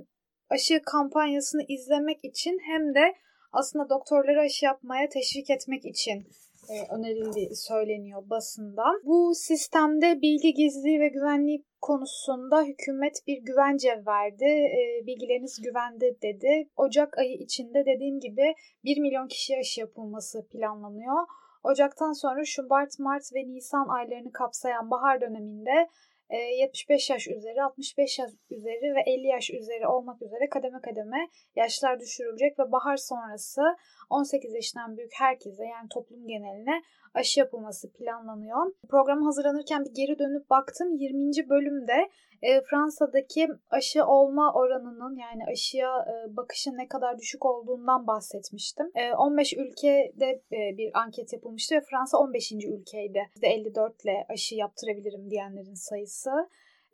aşı 0.51 0.83
kampanyasını 0.83 1.63
izlemek 1.69 2.25
için 2.25 2.59
hem 2.63 2.95
de 2.95 3.15
aslında 3.53 3.89
doktorları 3.89 4.41
aşı 4.41 4.65
yapmaya 4.65 5.09
teşvik 5.09 5.51
etmek 5.51 5.85
için 5.87 6.27
e, 6.69 6.95
önerildiği 6.95 7.57
söyleniyor 7.57 8.31
basında. 8.31 8.85
Bu 9.05 9.35
sistemde 9.35 10.23
bilgi 10.23 10.55
gizliliği 10.55 11.01
ve 11.01 11.09
güvenliği 11.09 11.65
konusunda 11.81 12.63
hükümet 12.63 13.23
bir 13.27 13.43
güvence 13.43 14.03
verdi. 14.07 14.45
E, 14.45 15.07
bilgileriniz 15.07 15.63
güvende 15.63 16.23
dedi. 16.23 16.69
Ocak 16.77 17.19
ayı 17.19 17.35
içinde 17.35 17.87
dediğim 17.87 18.21
gibi 18.21 18.55
1 18.85 19.01
milyon 19.01 19.29
kişiye 19.29 19.59
aşı 19.59 19.81
yapılması 19.81 20.49
planlanıyor. 20.49 21.27
Ocaktan 21.63 22.13
sonra 22.13 22.45
Şubat, 22.45 22.99
Mart 22.99 23.23
ve 23.35 23.49
Nisan 23.49 23.89
aylarını 23.89 24.33
kapsayan 24.33 24.91
bahar 24.91 25.21
döneminde 25.21 25.89
75 26.37 27.11
yaş 27.11 27.29
üzeri, 27.29 27.63
65 27.63 28.19
yaş 28.19 28.31
üzeri 28.51 28.95
ve 28.95 29.01
50 29.07 29.27
yaş 29.27 29.51
üzeri 29.51 29.87
olmak 29.87 30.23
üzere 30.23 30.49
kademe 30.49 30.81
kademe 30.81 31.29
yaşlar 31.57 32.01
düşürülecek 32.01 32.59
ve 32.59 32.73
bahar 32.73 32.97
sonrası 32.97 33.63
18 34.11 34.55
yaşından 34.55 34.97
büyük 34.97 35.13
herkese 35.19 35.65
yani 35.65 35.89
toplum 35.89 36.27
geneline 36.27 36.83
aşı 37.19 37.41
yapılması 37.41 37.93
planlanıyor. 37.93 38.73
Program 38.89 39.23
hazırlanırken 39.23 39.85
bir 39.85 39.95
geri 39.95 40.19
dönüp 40.19 40.51
baktım 40.51 40.93
20. 40.93 41.49
bölümde 41.49 42.11
e, 42.43 42.61
Fransa'daki 42.61 43.49
aşı 43.71 44.05
olma 44.05 44.53
oranının 44.55 45.17
yani 45.17 45.43
aşıya 45.53 45.89
e, 45.89 46.37
bakışın 46.37 46.77
ne 46.77 46.89
kadar 46.89 47.19
düşük 47.19 47.47
olduğundan 47.47 48.07
bahsetmiştim. 48.07 48.87
E, 48.95 49.13
15 49.13 49.53
ülkede 49.53 50.43
e, 50.53 50.77
bir 50.79 50.91
anket 50.99 51.33
yapılmıştı 51.33 51.75
ve 51.75 51.81
Fransa 51.81 52.19
15. 52.19 52.53
ülkeydi. 52.53 53.23
%54 53.43 54.03
ile 54.05 54.27
aşı 54.29 54.55
yaptırabilirim 54.55 55.31
diyenlerin 55.31 55.75
sayısı. 55.75 56.31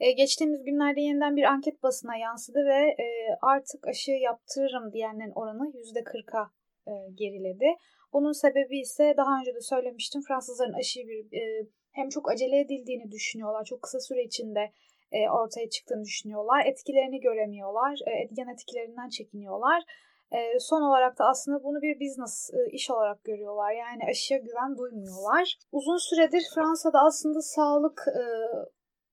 E, 0.00 0.12
geçtiğimiz 0.12 0.64
günlerde 0.64 1.00
yeniden 1.00 1.37
bir 1.37 1.45
anket 1.45 1.83
basına 1.83 2.16
yansıdı 2.16 2.59
ve 2.66 2.81
e, 2.88 3.07
artık 3.43 3.88
aşı 3.88 4.11
yaptırırım 4.11 4.93
diyenlerin 4.93 5.33
oranı 5.35 5.71
%40'a 5.71 6.50
e, 6.87 6.93
geriledi. 7.14 7.66
Bunun 8.14 8.33
sebebi 8.33 8.80
ise 8.80 9.14
daha 9.16 9.38
önce 9.40 9.54
de 9.54 9.61
söylemiştim 9.61 10.23
Fransızların 10.28 10.73
aşıyı 10.73 11.06
bir 11.06 11.38
e, 11.38 11.66
hem 11.92 12.09
çok 12.09 12.30
acele 12.30 12.61
edildiğini 12.61 13.11
düşünüyorlar. 13.11 13.64
Çok 13.64 13.83
kısa 13.83 14.00
süre 14.00 14.25
içinde 14.25 14.73
e, 15.12 15.30
ortaya 15.30 15.68
çıktığını 15.71 16.04
düşünüyorlar. 16.04 16.66
Etkilerini 16.66 17.21
göremiyorlar. 17.21 17.99
E, 18.06 18.28
yan 18.37 18.49
etkilerinden 18.49 19.09
çekiniyorlar. 19.09 19.83
E, 20.33 20.59
son 20.61 20.83
olarak 20.83 21.18
da 21.18 21.25
aslında 21.25 21.64
bunu 21.64 21.83
bir 21.83 22.00
business 22.00 22.50
e, 22.54 22.71
iş 22.71 22.90
olarak 22.90 23.25
görüyorlar. 23.25 23.73
Yani 23.73 24.02
aşıya 24.11 24.40
güven 24.40 24.78
duymuyorlar. 24.78 25.59
Uzun 25.73 25.97
süredir 25.97 26.42
Fransa'da 26.54 26.99
aslında 27.00 27.40
sağlık 27.42 28.04
e, 28.09 28.25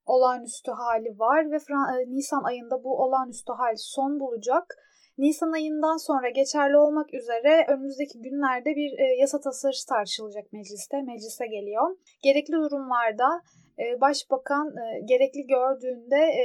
olağanüstü 0.06 0.70
hali 0.70 1.18
var 1.18 1.50
ve 1.50 1.56
Fran- 1.56 2.02
e, 2.02 2.10
Nisan 2.10 2.42
ayında 2.44 2.84
bu 2.84 3.02
olağanüstü 3.02 3.52
hal 3.52 3.74
son 3.76 4.20
bulacak. 4.20 4.76
Nisan 5.18 5.52
ayından 5.52 5.96
sonra 5.96 6.28
geçerli 6.30 6.76
olmak 6.76 7.14
üzere 7.14 7.66
önümüzdeki 7.68 8.20
günlerde 8.20 8.70
bir 8.76 8.98
e, 8.98 9.20
yasa 9.20 9.40
tasarısı 9.40 9.86
tartışılacak 9.88 10.52
mecliste. 10.52 11.02
Meclise 11.02 11.46
geliyor. 11.46 11.96
Gerekli 12.22 12.52
durumlarda 12.52 13.42
e, 13.78 14.00
başbakan 14.00 14.66
e, 14.76 15.00
gerekli 15.04 15.46
gördüğünde 15.46 16.16
e, 16.16 16.44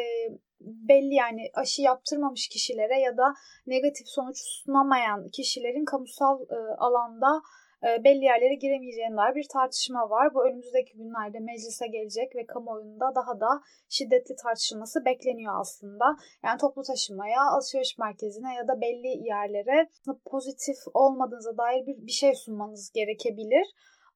belli 0.61 1.13
yani 1.13 1.49
aşı 1.53 1.81
yaptırmamış 1.81 2.47
kişilere 2.47 2.99
ya 2.99 3.17
da 3.17 3.33
negatif 3.67 4.07
sonuç 4.07 4.37
sunamayan 4.37 5.29
kişilerin 5.29 5.85
kamusal 5.85 6.41
e, 6.41 6.57
alanda 6.77 7.41
belli 7.83 8.23
yerlere 8.23 8.55
giremeyeceğine 8.55 9.17
dair 9.17 9.35
bir 9.35 9.47
tartışma 9.53 10.09
var. 10.09 10.33
Bu 10.33 10.47
önümüzdeki 10.47 10.97
günlerde 10.97 11.39
meclise 11.39 11.87
gelecek 11.87 12.35
ve 12.35 12.45
kamuoyunda 12.45 13.15
daha 13.15 13.39
da 13.39 13.61
şiddetli 13.89 14.35
tartışılması 14.35 15.05
bekleniyor 15.05 15.59
aslında. 15.59 16.05
Yani 16.43 16.57
toplu 16.57 16.83
taşımaya, 16.83 17.41
alışveriş 17.51 17.97
merkezine 17.97 18.55
ya 18.55 18.67
da 18.67 18.81
belli 18.81 19.27
yerlere 19.27 19.89
pozitif 20.25 20.77
olmadığınıza 20.93 21.57
dair 21.57 21.85
bir, 21.87 22.05
bir 22.05 22.11
şey 22.11 22.35
sunmanız 22.35 22.91
gerekebilir. 22.91 23.65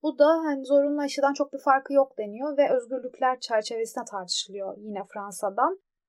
Bu 0.03 0.19
da 0.19 0.25
hani 0.25 0.65
zorunlu 0.65 1.01
aşıdan 1.01 1.33
çok 1.33 1.53
bir 1.53 1.59
farkı 1.59 1.93
yok 1.93 2.17
deniyor 2.17 2.57
ve 2.57 2.75
özgürlükler 2.75 3.39
çerçevesinde 3.39 4.05
tartışılıyor 4.11 4.77
yine 4.77 4.99
Fransa'da. 5.13 5.63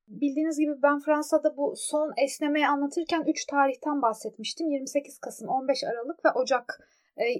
Bildiğiniz 0.09 0.59
gibi 0.59 0.82
ben 0.82 1.00
Fransa'da 1.00 1.56
bu 1.56 1.75
son 1.76 2.12
esnemeyi 2.25 2.68
anlatırken 2.68 3.25
3 3.26 3.47
tarihten 3.47 4.02
bahsetmiştim. 4.02 4.71
28 4.71 5.18
Kasım, 5.18 5.49
15 5.49 5.85
Aralık 5.85 6.25
ve 6.25 6.30
Ocak 6.30 6.78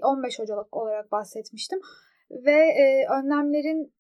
15 0.03 0.39
e, 0.39 0.43
Ocak 0.43 0.77
olarak 0.77 1.13
bahsetmiştim. 1.13 1.81
Ve 2.31 2.61
e, 2.61 3.07
önlemlerin 3.19 3.93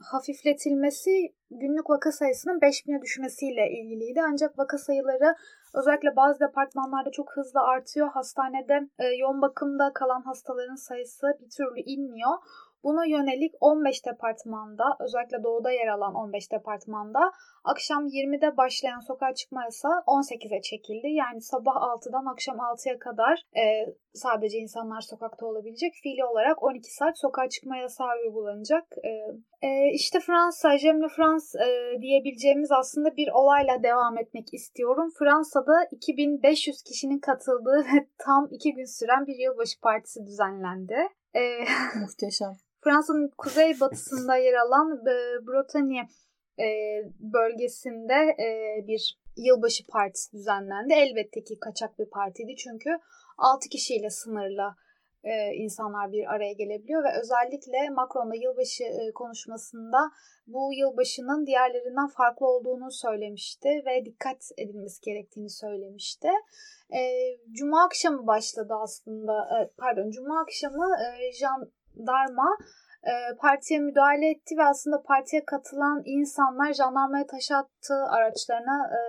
hafifletilmesi 0.00 1.34
günlük 1.50 1.90
vaka 1.90 2.12
sayısının 2.12 2.60
5000'e 2.60 3.02
düşmesiyle 3.02 3.70
ilgiliydi. 3.70 4.20
Ancak 4.32 4.58
vaka 4.58 4.78
sayıları 4.78 5.34
özellikle 5.74 6.16
bazı 6.16 6.40
departmanlarda 6.40 7.10
çok 7.10 7.36
hızlı 7.36 7.60
artıyor. 7.60 8.08
Hastanede 8.08 8.88
e, 8.98 9.04
yoğun 9.06 9.42
bakımda 9.42 9.92
kalan 9.94 10.22
hastaların 10.22 10.74
sayısı 10.74 11.26
bir 11.40 11.50
türlü 11.50 11.80
inmiyor. 11.80 12.32
Buna 12.84 13.04
yönelik 13.04 13.54
15 13.60 14.06
departmanda 14.06 14.84
özellikle 15.00 15.42
doğuda 15.42 15.70
yer 15.70 15.86
alan 15.86 16.14
15 16.14 16.52
departmanda 16.52 17.32
akşam 17.64 18.06
20'de 18.06 18.56
başlayan 18.56 19.00
sokağa 19.00 19.34
çıkma 19.34 19.64
yasağı 19.64 20.02
18'e 20.06 20.62
çekildi. 20.62 21.08
Yani 21.08 21.40
sabah 21.40 21.74
6'dan 21.74 22.26
akşam 22.32 22.56
6'ya 22.56 22.98
kadar 22.98 23.42
e, 23.56 23.64
sadece 24.14 24.58
insanlar 24.58 25.00
sokakta 25.00 25.46
olabilecek. 25.46 25.94
Fiili 26.02 26.24
olarak 26.24 26.62
12 26.62 26.94
saat 26.94 27.18
sokağa 27.18 27.48
çıkma 27.48 27.76
yasağı 27.76 28.14
uygulanacak. 28.24 28.84
E, 29.04 29.10
e, 29.66 29.92
işte 29.94 30.20
Fransa, 30.20 30.78
Jemle 30.78 31.08
Frans 31.08 31.54
e, 31.54 32.00
diyebileceğimiz 32.00 32.72
aslında 32.72 33.16
bir 33.16 33.28
olayla 33.32 33.82
devam 33.82 34.18
etmek 34.18 34.54
istiyorum. 34.54 35.10
Fransa'da 35.18 35.74
2500 35.90 36.82
kişinin 36.82 37.18
katıldığı 37.18 37.78
ve 37.78 38.06
tam 38.18 38.48
2 38.50 38.74
gün 38.74 38.98
süren 38.98 39.26
bir 39.26 39.36
yılbaşı 39.38 39.80
partisi 39.80 40.26
düzenlendi. 40.26 40.96
E, 41.34 41.40
Muhteşem. 42.00 42.69
Fransa'nın 42.84 43.30
kuzeybatısında 43.38 44.36
yer 44.36 44.54
alan 44.54 44.92
e, 44.92 45.46
Bretagne 45.46 46.08
e, 46.58 46.66
bölgesinde 47.18 48.14
e, 48.14 48.48
bir 48.86 49.20
yılbaşı 49.36 49.86
partisi 49.86 50.32
düzenlendi. 50.32 50.92
Elbette 50.92 51.44
ki 51.44 51.58
kaçak 51.58 51.98
bir 51.98 52.10
partiydi 52.10 52.56
çünkü 52.56 52.90
6 53.38 53.68
kişiyle 53.68 54.10
sınırlı 54.10 54.74
e, 55.24 55.54
insanlar 55.54 56.12
bir 56.12 56.34
araya 56.34 56.52
gelebiliyor 56.52 57.04
ve 57.04 57.20
özellikle 57.20 57.90
Macron'la 57.90 58.34
yılbaşı 58.34 58.84
e, 58.84 59.12
konuşmasında 59.12 59.98
bu 60.46 60.72
yılbaşının 60.74 61.46
diğerlerinden 61.46 62.08
farklı 62.08 62.46
olduğunu 62.46 62.90
söylemişti 62.90 63.68
ve 63.86 64.04
dikkat 64.04 64.50
edilmesi 64.58 65.00
gerektiğini 65.00 65.50
söylemişti. 65.50 66.28
E, 66.90 67.00
Cuma 67.52 67.84
akşamı 67.84 68.26
başladı 68.26 68.74
aslında, 68.82 69.32
e, 69.32 69.70
pardon 69.78 70.10
Cuma 70.10 70.40
akşamı 70.40 70.86
e, 71.20 71.32
Jean 71.32 71.70
jandarma 71.96 72.56
e, 73.02 73.12
partiye 73.36 73.80
müdahale 73.80 74.30
etti 74.30 74.56
ve 74.58 74.64
aslında 74.64 75.02
partiye 75.02 75.44
katılan 75.44 76.02
insanlar 76.04 76.72
jandarmaya 76.72 77.26
taş 77.26 77.50
attı, 77.50 77.94
araçlarına 78.08 78.90
e, 78.96 79.00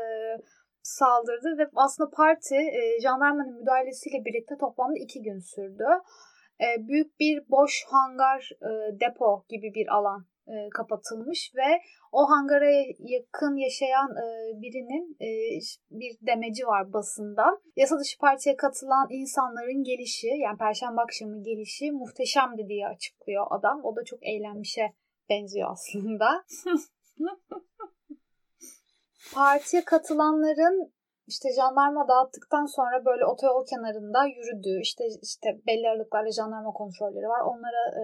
saldırdı 0.81 1.57
ve 1.57 1.69
aslında 1.75 2.09
parti 2.09 2.55
e, 2.55 3.01
jandarmanın 3.01 3.59
müdahalesiyle 3.59 4.25
birlikte 4.25 4.57
toplamda 4.57 4.99
iki 4.99 5.21
gün 5.21 5.39
sürdü. 5.39 5.85
E, 6.61 6.87
büyük 6.87 7.19
bir 7.19 7.49
boş 7.49 7.85
hangar 7.89 8.49
e, 8.61 8.99
depo 8.99 9.45
gibi 9.49 9.73
bir 9.73 9.87
alan 9.95 10.25
e, 10.47 10.69
kapatılmış 10.69 11.51
ve 11.55 11.81
o 12.11 12.29
hangara 12.29 12.71
yakın 12.99 13.55
yaşayan 13.55 14.09
e, 14.23 14.25
birinin 14.61 15.17
e, 15.21 15.29
bir 15.91 16.17
demeci 16.21 16.67
var 16.67 16.93
basında. 16.93 17.43
Yasa 17.75 17.99
dışı 17.99 18.17
partiye 18.17 18.55
katılan 18.55 19.07
insanların 19.09 19.83
gelişi 19.83 20.27
yani 20.27 20.57
Perşembe 20.57 21.01
akşamı 21.01 21.43
gelişi 21.43 21.91
muhteşemdi 21.91 22.67
diye 22.67 22.87
açıklıyor 22.87 23.47
adam. 23.49 23.81
O 23.83 23.95
da 23.95 24.03
çok 24.03 24.19
eğlenmişe 24.23 24.93
benziyor 25.29 25.71
aslında. 25.71 26.43
Partiye 29.33 29.85
katılanların 29.85 30.93
işte 31.27 31.49
jandarma 31.53 32.07
dağıttıktan 32.07 32.65
sonra 32.65 33.05
böyle 33.05 33.25
otoyol 33.25 33.65
kenarında 33.65 34.25
yürüdüğü 34.25 34.79
işte 34.81 35.03
işte 35.21 35.61
belli 35.67 35.89
aralıklarla 35.89 36.31
jandarma 36.31 36.71
kontrolleri 36.71 37.27
var. 37.27 37.41
Onlara 37.51 37.83
e, 38.01 38.03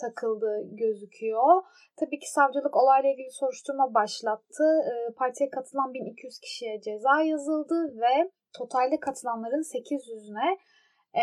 takıldığı 0.00 0.58
gözüküyor. 0.82 1.62
Tabii 2.00 2.18
ki 2.18 2.32
savcılık 2.32 2.76
olayla 2.76 3.10
ilgili 3.10 3.30
soruşturma 3.30 3.94
başlattı. 3.94 4.64
E, 4.90 5.14
partiye 5.14 5.50
katılan 5.50 5.94
1200 5.94 6.38
kişiye 6.38 6.80
ceza 6.80 7.22
yazıldı 7.22 8.00
ve 8.00 8.30
totalde 8.58 9.00
katılanların 9.00 9.64
800'üne 9.74 10.58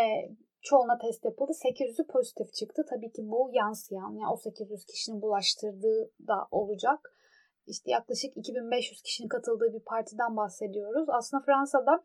çoğuna 0.62 0.98
test 0.98 1.24
yapıldı. 1.24 1.52
800'ü 1.52 2.06
pozitif 2.06 2.52
çıktı. 2.52 2.82
Tabii 2.90 3.12
ki 3.12 3.22
bu 3.30 3.50
yansıyan 3.52 4.12
yani 4.20 4.32
o 4.32 4.36
800 4.36 4.84
kişinin 4.84 5.22
bulaştırdığı 5.22 6.10
da 6.28 6.48
olacak 6.50 7.00
işte 7.66 7.90
yaklaşık 7.90 8.36
2500 8.36 9.02
kişinin 9.02 9.28
katıldığı 9.28 9.72
bir 9.72 9.84
partiden 9.84 10.36
bahsediyoruz. 10.36 11.08
Aslında 11.08 11.42
Fransa'da 11.46 12.04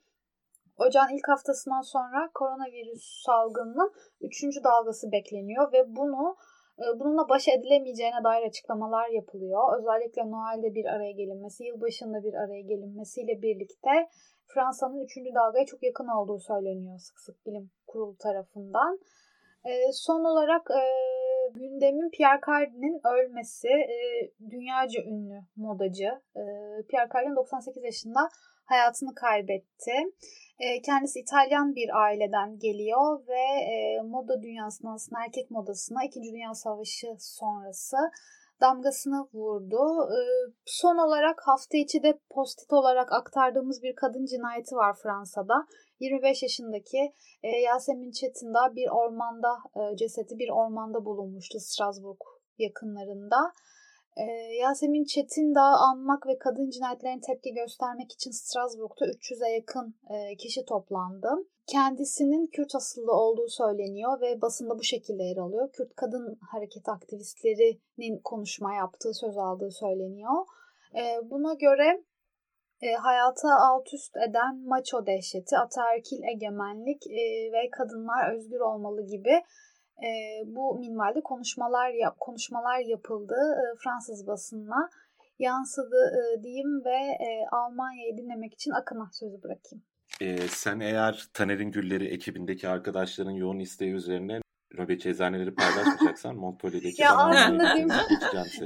ocağın 0.78 1.18
ilk 1.18 1.28
haftasından 1.28 1.82
sonra 1.82 2.30
koronavirüs 2.34 3.24
salgınının 3.26 3.94
3. 4.22 4.44
dalgası 4.64 5.12
bekleniyor 5.12 5.74
ve 5.74 5.96
bunu 5.96 6.36
e, 6.80 7.00
bununla 7.00 7.30
baş 7.30 7.48
edilemeyeceğine 7.48 8.24
dair 8.24 8.48
açıklamalar 8.48 9.10
yapılıyor. 9.10 9.80
Özellikle 9.80 10.32
Noel'de 10.32 10.76
bir 10.76 10.86
araya 10.86 11.12
gelinmesi, 11.12 11.64
yılbaşında 11.64 12.24
bir 12.24 12.34
araya 12.34 12.62
gelinmesiyle 12.62 13.42
birlikte 13.42 14.10
Fransa'nın 14.48 15.04
3. 15.04 15.18
dalgaya 15.36 15.66
çok 15.66 15.84
yakın 15.84 16.08
olduğu 16.08 16.40
söyleniyor 16.40 17.00
sık 17.00 17.20
sık 17.20 17.46
bilim 17.46 17.72
kurulu 17.88 18.18
tarafından. 18.18 19.00
E, 19.66 19.92
son 19.94 20.24
olarak 20.24 20.72
e, 20.72 20.84
gündemin 21.56 22.10
Pierre 22.10 22.42
Cardin'in 22.48 23.02
ölmesi. 23.08 23.68
E, 23.68 23.98
dünyaca 24.52 25.02
ünlü 25.04 25.40
modacı. 25.56 26.22
E, 26.36 26.44
Pierre 26.90 27.10
Cardin 27.14 27.36
98 27.36 27.84
yaşında 27.84 28.30
hayatını 28.66 29.16
kaybetti. 29.16 29.94
E, 30.60 30.82
kendisi 30.82 31.20
İtalyan 31.20 31.76
bir 31.76 31.90
aileden 32.04 32.60
geliyor 32.60 33.28
ve 33.28 33.46
e, 33.74 34.02
moda 34.02 34.44
dünyasına 34.44 34.94
aslında 34.94 35.24
erkek 35.26 35.52
modasına 35.52 36.04
2. 36.04 36.24
Dünya 36.24 36.54
Savaşı 36.54 37.08
sonrası 37.20 37.98
damgasını 38.62 39.28
vurdu. 39.34 40.10
E, 40.12 40.20
son 40.66 40.98
olarak 40.98 41.42
hafta 41.48 41.78
içi 41.78 42.04
de 42.04 42.20
postit 42.30 42.74
olarak 42.74 43.12
aktardığımız 43.12 43.84
bir 43.84 43.96
kadın 43.96 44.26
cinayeti 44.26 44.76
var 44.76 44.96
Fransa'da. 45.04 45.66
25 46.00 46.44
yaşındaki 46.44 47.14
e, 47.44 47.50
Yasemin 47.50 48.12
Çetin'da 48.12 48.76
bir 48.76 48.90
ormanda 48.90 49.58
e, 49.76 49.96
cesedi 49.96 50.40
bir 50.40 50.50
ormanda 50.50 51.06
bulunmuştu 51.06 51.60
Strasbourg 51.60 52.20
yakınlarında. 52.58 53.54
E, 54.18 54.24
Yasemin 54.62 55.06
Çetin 55.06 55.56
Dağı 55.56 55.76
anmak 55.76 56.28
ve 56.28 56.38
kadın 56.40 56.70
cinayetlerine 56.70 57.22
tepki 57.22 57.54
göstermek 57.54 58.12
için 58.12 58.32
Strasbourg'da 58.32 59.06
300'e 59.06 59.50
yakın 59.50 59.96
e, 60.10 60.36
kişi 60.36 60.66
toplandı. 60.66 61.30
Kendisinin 61.68 62.48
Kürt 62.48 62.76
asıllı 62.76 63.12
olduğu 63.14 63.48
söyleniyor 63.48 64.22
ve 64.22 64.42
basında 64.42 64.80
bu 64.80 64.84
şekilde 64.84 65.24
yer 65.24 65.38
alıyor. 65.38 65.72
Kürt 65.72 65.96
kadın 65.96 66.38
hareket 66.52 66.90
aktivistlerinin 66.90 68.22
konuşma 68.24 68.74
yaptığı, 68.74 69.14
söz 69.14 69.38
aldığı 69.38 69.72
söyleniyor. 69.72 70.46
E, 70.96 71.30
buna 71.30 71.54
göre 71.54 72.04
e, 72.82 72.94
hayata 72.94 73.50
alt 73.60 73.94
üst 73.94 74.18
eden 74.18 74.68
maço 74.68 75.06
dehşeti, 75.06 75.58
ataerkil 75.58 76.24
egemenlik 76.24 77.08
e, 77.08 77.52
ve 77.54 77.70
kadınlar 77.72 78.36
özgür 78.36 78.60
olmalı 78.60 79.02
gibi 79.08 79.44
e, 80.08 80.10
bu 80.46 80.80
minvalde 80.80 81.22
konuşmalar 81.22 81.90
yap, 81.90 82.16
konuşmalar 82.20 82.80
yapıldı 82.80 83.36
e, 83.36 83.64
Fransız 83.84 84.28
basınına 84.28 84.90
yansıdı 85.40 86.12
e, 86.20 86.44
diyeyim 86.44 86.86
ve 86.86 86.98
e, 87.28 87.46
Almanya'yı 87.52 88.18
dinlemek 88.18 88.54
için 88.54 88.72
Akın'a 88.72 89.10
sözü 89.14 89.44
bırakayım. 89.44 89.84
E, 90.22 90.48
sen 90.48 90.80
eğer 90.80 91.28
Taner'in 91.34 91.72
Gülleri 91.72 92.08
ekibindeki 92.08 92.68
arkadaşların 92.68 93.32
yoğun 93.32 93.60
isteği 93.60 93.92
üzerine 93.94 94.40
nöbetçi 94.78 95.10
eczaneleri 95.10 95.56
paylaşmayacaksan 95.56 96.36
Montpellier'deki 96.36 97.02
Ya 97.02 97.16
aslında 97.16 97.76
dün, 97.78 97.90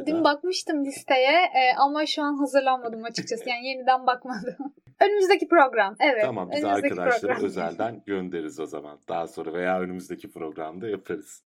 dün 0.06 0.24
bakmıştım 0.24 0.86
listeye 0.86 1.40
e, 1.42 1.76
ama 1.78 2.06
şu 2.06 2.24
an 2.24 2.38
hazırlanmadım 2.38 3.04
açıkçası. 3.04 3.50
Yani 3.50 3.68
yeniden 3.68 4.08
bakmadım. 4.08 4.74
Önümüzdeki 5.02 5.48
program. 5.48 5.96
Evet. 6.00 6.24
Tamam 6.24 6.52
biz 6.52 6.62
program. 6.62 7.44
özelden 7.44 8.04
göndeririz 8.06 8.60
o 8.60 8.66
zaman. 8.66 9.00
Daha 9.10 9.28
sonra 9.28 9.54
veya 9.54 9.80
önümüzdeki 9.80 10.32
programda 10.32 10.88
yaparız. 10.90 11.44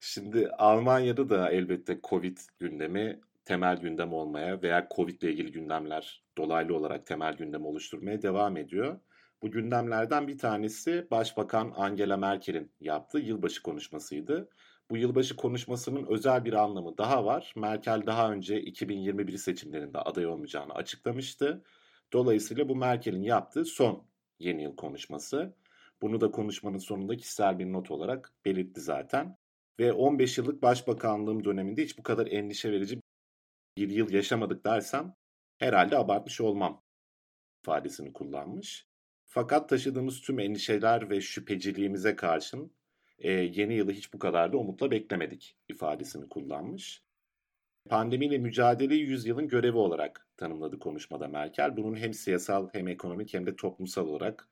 Şimdi 0.00 0.48
Almanya'da 0.58 1.28
da 1.28 1.50
elbette 1.50 1.98
Covid 2.08 2.38
gündemi 2.58 3.20
temel 3.44 3.76
gündem 3.76 4.12
olmaya 4.12 4.62
veya 4.62 4.88
Covid 4.96 5.22
ile 5.22 5.32
ilgili 5.32 5.52
gündemler 5.52 6.24
dolaylı 6.38 6.76
olarak 6.76 7.06
temel 7.06 7.36
gündem 7.36 7.66
oluşturmaya 7.66 8.22
devam 8.22 8.56
ediyor. 8.56 9.00
Bu 9.42 9.50
gündemlerden 9.50 10.28
bir 10.28 10.38
tanesi 10.38 11.06
Başbakan 11.10 11.72
Angela 11.76 12.16
Merkel'in 12.16 12.72
yaptığı 12.80 13.18
yılbaşı 13.18 13.62
konuşmasıydı. 13.62 14.48
Bu 14.90 14.96
yılbaşı 14.96 15.36
konuşmasının 15.36 16.06
özel 16.06 16.44
bir 16.44 16.52
anlamı 16.52 16.98
daha 16.98 17.24
var. 17.24 17.52
Merkel 17.56 18.02
daha 18.06 18.32
önce 18.32 18.60
2021 18.60 19.36
seçimlerinde 19.36 19.98
aday 19.98 20.26
olmayacağını 20.26 20.74
açıklamıştı. 20.74 21.64
Dolayısıyla 22.12 22.68
bu 22.68 22.76
Merkel'in 22.76 23.22
yaptığı 23.22 23.64
son 23.64 24.06
yeni 24.38 24.62
yıl 24.62 24.76
konuşması. 24.76 25.54
Bunu 26.02 26.20
da 26.20 26.30
konuşmanın 26.30 26.78
sonunda 26.78 27.16
kişisel 27.16 27.58
bir 27.58 27.72
not 27.72 27.90
olarak 27.90 28.32
belirtti 28.44 28.80
zaten. 28.80 29.36
Ve 29.80 29.92
15 29.92 30.38
yıllık 30.38 30.62
başbakanlığım 30.62 31.44
döneminde 31.44 31.84
hiç 31.84 31.98
bu 31.98 32.02
kadar 32.02 32.26
endişe 32.26 32.72
verici 32.72 33.00
bir 33.76 33.90
yıl 33.90 34.10
yaşamadık 34.10 34.66
dersem 34.66 35.14
herhalde 35.58 35.98
abartmış 35.98 36.40
olmam 36.40 36.82
ifadesini 37.62 38.12
kullanmış. 38.12 38.91
Fakat 39.34 39.68
taşıdığımız 39.68 40.20
tüm 40.20 40.38
endişeler 40.38 41.10
ve 41.10 41.20
şüpheciliğimize 41.20 42.16
karşın 42.16 42.72
e, 43.18 43.32
yeni 43.32 43.74
yılı 43.74 43.92
hiç 43.92 44.12
bu 44.12 44.18
kadar 44.18 44.52
da 44.52 44.56
umutla 44.56 44.90
beklemedik 44.90 45.56
ifadesini 45.68 46.28
kullanmış. 46.28 47.02
Pandemiyle 47.88 48.38
mücadeleyi 48.38 49.02
yüzyılın 49.02 49.48
görevi 49.48 49.76
olarak 49.76 50.26
tanımladı 50.36 50.78
konuşmada 50.78 51.28
Merkel. 51.28 51.76
Bunun 51.76 51.96
hem 51.96 52.14
siyasal 52.14 52.68
hem 52.72 52.88
ekonomik 52.88 53.34
hem 53.34 53.46
de 53.46 53.56
toplumsal 53.56 54.08
olarak 54.08 54.48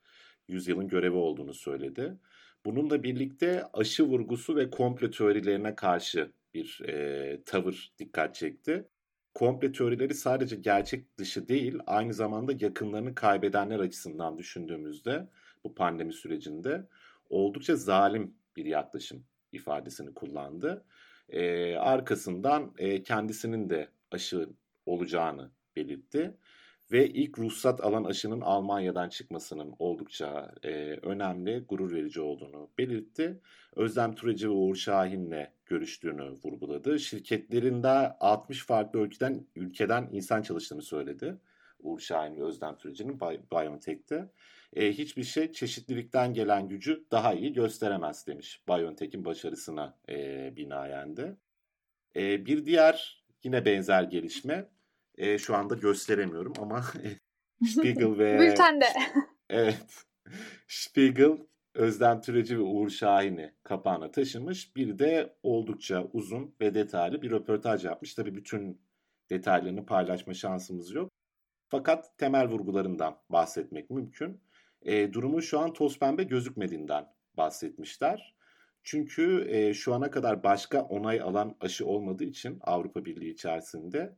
yüzyılın 0.49 0.89
görevi 0.89 1.17
olduğunu 1.17 1.55
söyledi. 1.55 2.19
Bununla 2.65 3.03
birlikte 3.03 3.65
aşı 3.73 4.05
vurgusu 4.05 4.57
ve 4.57 4.71
komplo 4.71 5.11
teorilerine 5.11 5.75
karşı 5.75 6.33
bir 6.55 6.81
e, 6.89 7.43
tavır 7.45 7.93
dikkat 7.99 8.35
çekti. 8.35 8.89
Komplo 9.35 9.73
teorileri 9.73 10.15
sadece 10.15 10.57
gerçek 10.57 11.19
dışı 11.19 11.49
değil, 11.49 11.79
aynı 11.87 12.15
zamanda 12.15 12.53
yakınlarını 12.61 13.15
kaybedenler 13.15 13.81
açısından 13.81 14.39
düşündüğümüzde 14.39 15.29
bu 15.65 15.75
pandemi 15.75 16.13
sürecinde 16.13 16.87
oldukça 17.31 17.77
zalim 17.77 18.35
bir 18.57 18.65
yaklaşım 18.65 19.25
ifadesini 19.53 20.15
kullandı. 20.15 20.85
E, 21.29 21.75
arkasından 21.77 22.75
e, 22.79 23.03
kendisinin 23.03 23.71
de 23.71 23.89
aşı 24.11 24.49
olacağını 24.87 25.51
belirtti 25.77 26.37
ve 26.93 27.09
ilk 27.09 27.39
ruhsat 27.39 27.81
alan 27.81 28.05
aşının 28.05 28.41
Almanya'dan 28.41 29.09
çıkmasının 29.09 29.75
oldukça 29.79 30.53
e, 30.63 30.71
önemli, 31.03 31.65
gurur 31.69 31.93
verici 31.93 32.21
olduğunu 32.21 32.71
belirtti. 32.79 33.41
Özlem 33.77 34.15
Turacı 34.15 34.49
ve 34.49 34.53
Uğur 34.53 34.77
Şahin'le 34.77 35.47
görüştüğünü 35.67 36.31
vurguladı. 36.45 36.99
Şirketlerinde 36.99 37.89
60 37.89 38.67
farklı 38.67 39.01
ülkeden 39.01 39.47
ülkeden 39.57 40.09
insan 40.13 40.43
çalıştığını 40.43 40.83
söyledi. 40.83 41.37
Uğur 41.83 42.01
Şahin 42.01 42.37
ve 42.37 42.45
Özlem 42.45 42.79
Turacı'nın 42.79 43.21
BioNTech'te. 43.21 44.29
E, 44.77 44.93
hiçbir 44.93 45.25
şey 45.25 45.53
çeşitlilikten 45.53 46.35
gelen 46.35 46.69
gücü 46.69 47.05
daha 47.11 47.35
iyi 47.35 47.53
gösteremez 47.53 48.27
demiş 48.27 48.63
BioNTech'in 48.69 49.25
başarısına 49.25 49.99
e, 50.09 50.57
binaen 50.57 51.17
de. 51.17 51.37
E, 52.17 52.47
bir 52.47 52.65
diğer 52.65 53.25
yine 53.45 53.65
benzer 53.65 54.03
gelişme 54.03 54.69
e, 55.21 55.39
şu 55.39 55.57
anda 55.57 55.75
gösteremiyorum 55.75 56.53
ama 56.59 56.85
Spiegel 57.69 58.19
ve 58.19 58.39
Bültende. 58.39 58.87
evet 59.51 60.05
Spiegel 60.69 61.39
Özlem 61.75 62.21
Türeci 62.21 62.59
ve 62.59 62.63
Uğur 62.63 62.91
Şahin'i 62.91 63.55
kapağına 63.63 64.11
taşımış. 64.11 64.77
Bir 64.77 64.99
de 64.99 65.37
oldukça 65.43 66.05
uzun 66.13 66.55
ve 66.61 66.75
detaylı 66.75 67.23
bir 67.23 67.31
röportaj 67.31 67.85
yapmış. 67.85 68.15
Tabii 68.15 68.35
bütün 68.35 68.81
detaylarını 69.31 69.87
paylaşma 69.87 70.35
şansımız 70.35 70.91
yok. 70.91 71.13
Fakat 71.69 72.19
temel 72.19 72.49
vurgularından 72.49 73.17
bahsetmek 73.29 73.91
mümkün. 73.91 74.41
E, 74.83 75.13
durumun 75.13 75.41
şu 75.41 75.59
an 75.59 75.73
toz 75.73 75.99
pembe 75.99 76.23
gözükmediğinden 76.23 77.07
bahsetmişler. 77.37 78.35
Çünkü 78.83 79.47
e, 79.51 79.75
şu 79.75 79.95
ana 79.95 80.11
kadar 80.11 80.43
başka 80.43 80.83
onay 80.83 81.21
alan 81.21 81.57
aşı 81.61 81.87
olmadığı 81.87 82.25
için 82.25 82.59
Avrupa 82.61 83.05
Birliği 83.05 83.31
içerisinde 83.31 84.17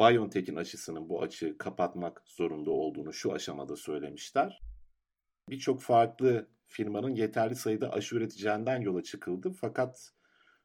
BioNTech'in 0.00 0.56
aşısının 0.56 1.08
bu 1.08 1.22
açığı 1.22 1.58
kapatmak 1.58 2.22
zorunda 2.26 2.70
olduğunu 2.70 3.12
şu 3.12 3.32
aşamada 3.32 3.76
söylemişler. 3.76 4.60
Birçok 5.48 5.82
farklı 5.82 6.48
firmanın 6.66 7.14
yeterli 7.14 7.56
sayıda 7.56 7.92
aşı 7.92 8.16
üreteceğinden 8.16 8.80
yola 8.80 9.02
çıkıldı. 9.02 9.52
Fakat 9.60 10.12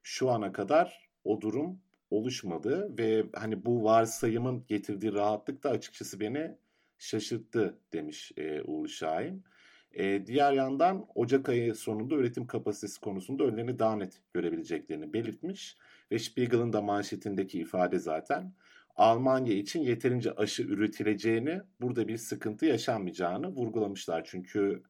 şu 0.03 0.29
ana 0.29 0.51
kadar 0.51 1.09
o 1.23 1.41
durum 1.41 1.81
oluşmadı 2.09 2.97
ve 2.97 3.25
hani 3.33 3.65
bu 3.65 3.83
varsayımın 3.83 4.65
getirdiği 4.67 5.13
rahatlık 5.13 5.63
da 5.63 5.69
açıkçası 5.69 6.19
beni 6.19 6.57
şaşırttı 6.97 7.79
demiş 7.93 8.31
e, 8.37 8.61
Uğur 8.61 8.87
Şahin. 8.87 9.43
E, 9.91 10.27
diğer 10.27 10.53
yandan 10.53 11.05
Ocak 11.15 11.49
ayı 11.49 11.75
sonunda 11.75 12.15
üretim 12.15 12.47
kapasitesi 12.47 13.01
konusunda 13.01 13.43
önlerini 13.43 13.79
daha 13.79 13.95
net 13.95 14.21
görebileceklerini 14.33 15.13
belirtmiş 15.13 15.77
ve 16.11 16.19
Spiegel'ın 16.19 16.73
da 16.73 16.81
manşetindeki 16.81 17.59
ifade 17.59 17.99
zaten 17.99 18.53
Almanya 18.95 19.53
için 19.53 19.81
yeterince 19.81 20.31
aşı 20.31 20.63
üretileceğini, 20.63 21.61
burada 21.81 22.07
bir 22.07 22.17
sıkıntı 22.17 22.65
yaşanmayacağını 22.65 23.47
vurgulamışlar. 23.47 24.23
Çünkü 24.25 24.83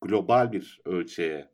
global 0.00 0.52
bir 0.52 0.80
ölçeğe 0.84 1.50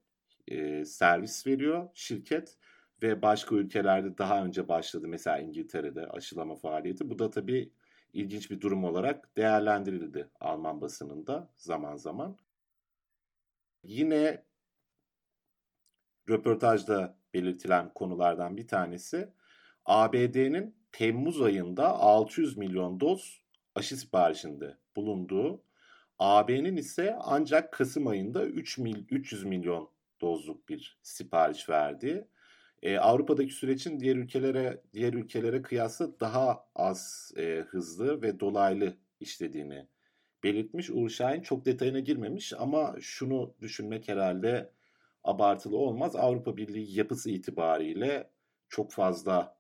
e, 0.48 0.84
servis 0.84 1.46
veriyor 1.46 1.88
şirket 1.94 2.58
ve 3.02 3.22
başka 3.22 3.54
ülkelerde 3.54 4.18
daha 4.18 4.44
önce 4.44 4.68
başladı. 4.68 5.08
Mesela 5.08 5.38
İngiltere'de 5.38 6.06
aşılama 6.06 6.54
faaliyeti. 6.54 7.10
Bu 7.10 7.18
da 7.18 7.30
tabii 7.30 7.72
ilginç 8.12 8.50
bir 8.50 8.60
durum 8.60 8.84
olarak 8.84 9.36
değerlendirildi 9.36 10.30
Alman 10.40 10.80
basınında 10.80 11.52
zaman 11.56 11.96
zaman. 11.96 12.36
Yine 13.82 14.44
röportajda 16.28 17.18
belirtilen 17.34 17.94
konulardan 17.94 18.56
bir 18.56 18.68
tanesi 18.68 19.32
ABD'nin 19.84 20.83
Temmuz 20.98 21.42
ayında 21.42 21.88
600 21.88 22.56
milyon 22.56 23.00
doz 23.00 23.42
aşı 23.74 23.96
siparişinde 23.96 24.76
bulunduğu, 24.96 25.62
AB'nin 26.18 26.76
ise 26.76 27.16
ancak 27.20 27.72
Kasım 27.72 28.06
ayında 28.06 28.44
3 28.44 28.78
mil, 28.78 29.04
300 29.10 29.44
milyon 29.44 29.90
dozluk 30.20 30.68
bir 30.68 30.98
sipariş 31.02 31.68
verdi. 31.68 32.28
Ee, 32.82 32.98
Avrupa'daki 32.98 33.52
sürecin 33.52 34.00
diğer 34.00 34.16
ülkelere 34.16 34.82
diğer 34.92 35.12
ülkelere 35.12 35.62
kıyasla 35.62 36.20
daha 36.20 36.66
az 36.74 37.32
e, 37.36 37.64
hızlı 37.68 38.22
ve 38.22 38.40
dolaylı 38.40 38.96
işlediğini 39.20 39.86
belirtmiş. 40.44 40.90
Uğur 40.90 41.08
Şahin 41.10 41.42
çok 41.42 41.64
detayına 41.64 42.00
girmemiş 42.00 42.52
ama 42.58 42.96
şunu 43.00 43.54
düşünmek 43.60 44.08
herhalde 44.08 44.70
abartılı 45.24 45.76
olmaz. 45.76 46.16
Avrupa 46.16 46.56
Birliği 46.56 46.98
yapısı 46.98 47.30
itibariyle 47.30 48.30
çok 48.68 48.92
fazla 48.92 49.53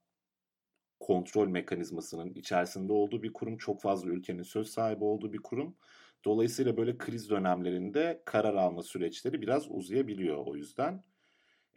kontrol 1.00 1.48
mekanizmasının 1.48 2.34
içerisinde 2.34 2.92
olduğu 2.92 3.22
bir 3.22 3.32
kurum, 3.32 3.56
çok 3.56 3.82
fazla 3.82 4.10
ülkenin 4.10 4.42
söz 4.42 4.68
sahibi 4.68 5.04
olduğu 5.04 5.32
bir 5.32 5.42
kurum. 5.42 5.76
Dolayısıyla 6.24 6.76
böyle 6.76 6.98
kriz 6.98 7.30
dönemlerinde 7.30 8.22
karar 8.24 8.54
alma 8.54 8.82
süreçleri 8.82 9.42
biraz 9.42 9.70
uzayabiliyor 9.70 10.46
o 10.46 10.56
yüzden. 10.56 11.02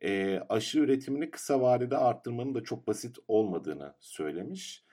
E, 0.03 0.39
aşı 0.49 0.79
üretimini 0.79 1.31
kısa 1.31 1.61
vadede 1.61 1.97
arttırmanın 1.97 2.55
da 2.55 2.63
çok 2.63 2.87
basit 2.87 3.17
olmadığını 3.27 3.93
söylemiş. 3.99 4.83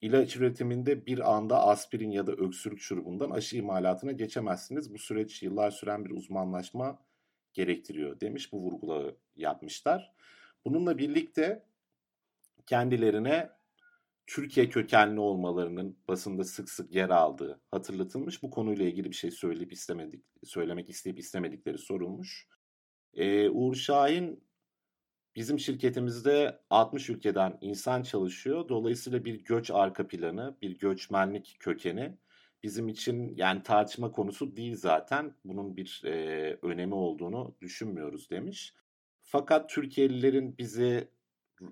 İlaç 0.00 0.36
üretiminde 0.36 1.06
bir 1.06 1.34
anda 1.34 1.66
aspirin 1.66 2.10
ya 2.10 2.26
da 2.26 2.32
öksürük 2.32 2.80
şurubundan 2.80 3.30
aşı 3.30 3.56
imalatına 3.56 4.12
geçemezsiniz. 4.12 4.94
Bu 4.94 4.98
süreç 4.98 5.42
yıllar 5.42 5.70
süren 5.70 6.04
bir 6.04 6.10
uzmanlaşma 6.10 6.98
gerektiriyor 7.52 8.20
demiş. 8.20 8.52
Bu 8.52 8.60
vurguları 8.60 9.16
yapmışlar. 9.36 10.12
Bununla 10.64 10.98
birlikte 10.98 11.64
kendilerine 12.66 13.50
Türkiye 14.26 14.68
kökenli 14.68 15.20
olmalarının 15.20 15.98
basında 16.08 16.44
sık 16.44 16.70
sık 16.70 16.94
yer 16.94 17.10
aldığı 17.10 17.60
hatırlatılmış. 17.70 18.42
Bu 18.42 18.50
konuyla 18.50 18.84
ilgili 18.84 19.10
bir 19.10 19.16
şey 19.16 19.30
söyleyip 19.30 19.72
istemedik, 19.72 20.24
söylemek 20.44 20.90
isteyip 20.90 21.18
istemedikleri 21.18 21.78
sorulmuş. 21.78 22.48
Ee, 23.14 23.48
Uğur 23.48 23.74
Şahin 23.74 24.44
bizim 25.36 25.58
şirketimizde 25.58 26.60
60 26.70 27.10
ülkeden 27.10 27.58
insan 27.60 28.02
çalışıyor. 28.02 28.68
Dolayısıyla 28.68 29.24
bir 29.24 29.44
göç 29.44 29.70
arka 29.70 30.08
planı, 30.08 30.56
bir 30.62 30.78
göçmenlik 30.78 31.56
kökeni 31.60 32.18
bizim 32.62 32.88
için 32.88 33.34
yani 33.36 33.62
tartışma 33.62 34.12
konusu 34.12 34.56
değil 34.56 34.76
zaten. 34.76 35.34
Bunun 35.44 35.76
bir 35.76 36.02
e, 36.04 36.58
önemi 36.62 36.94
olduğunu 36.94 37.56
düşünmüyoruz 37.60 38.30
demiş. 38.30 38.74
Fakat 39.22 39.70
Türkiye'lilerin 39.70 40.58
bizi 40.58 41.08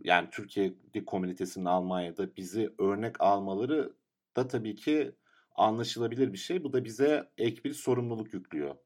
yani 0.04 0.28
Türkiye 0.30 0.74
komünitesinin 1.06 1.64
Almanya'da 1.64 2.36
bizi 2.36 2.70
örnek 2.78 3.20
almaları 3.20 3.92
da 4.36 4.48
tabii 4.48 4.74
ki 4.74 5.12
anlaşılabilir 5.54 6.32
bir 6.32 6.38
şey. 6.38 6.64
Bu 6.64 6.72
da 6.72 6.84
bize 6.84 7.30
ek 7.38 7.64
bir 7.64 7.72
sorumluluk 7.72 8.34
yüklüyor 8.34 8.76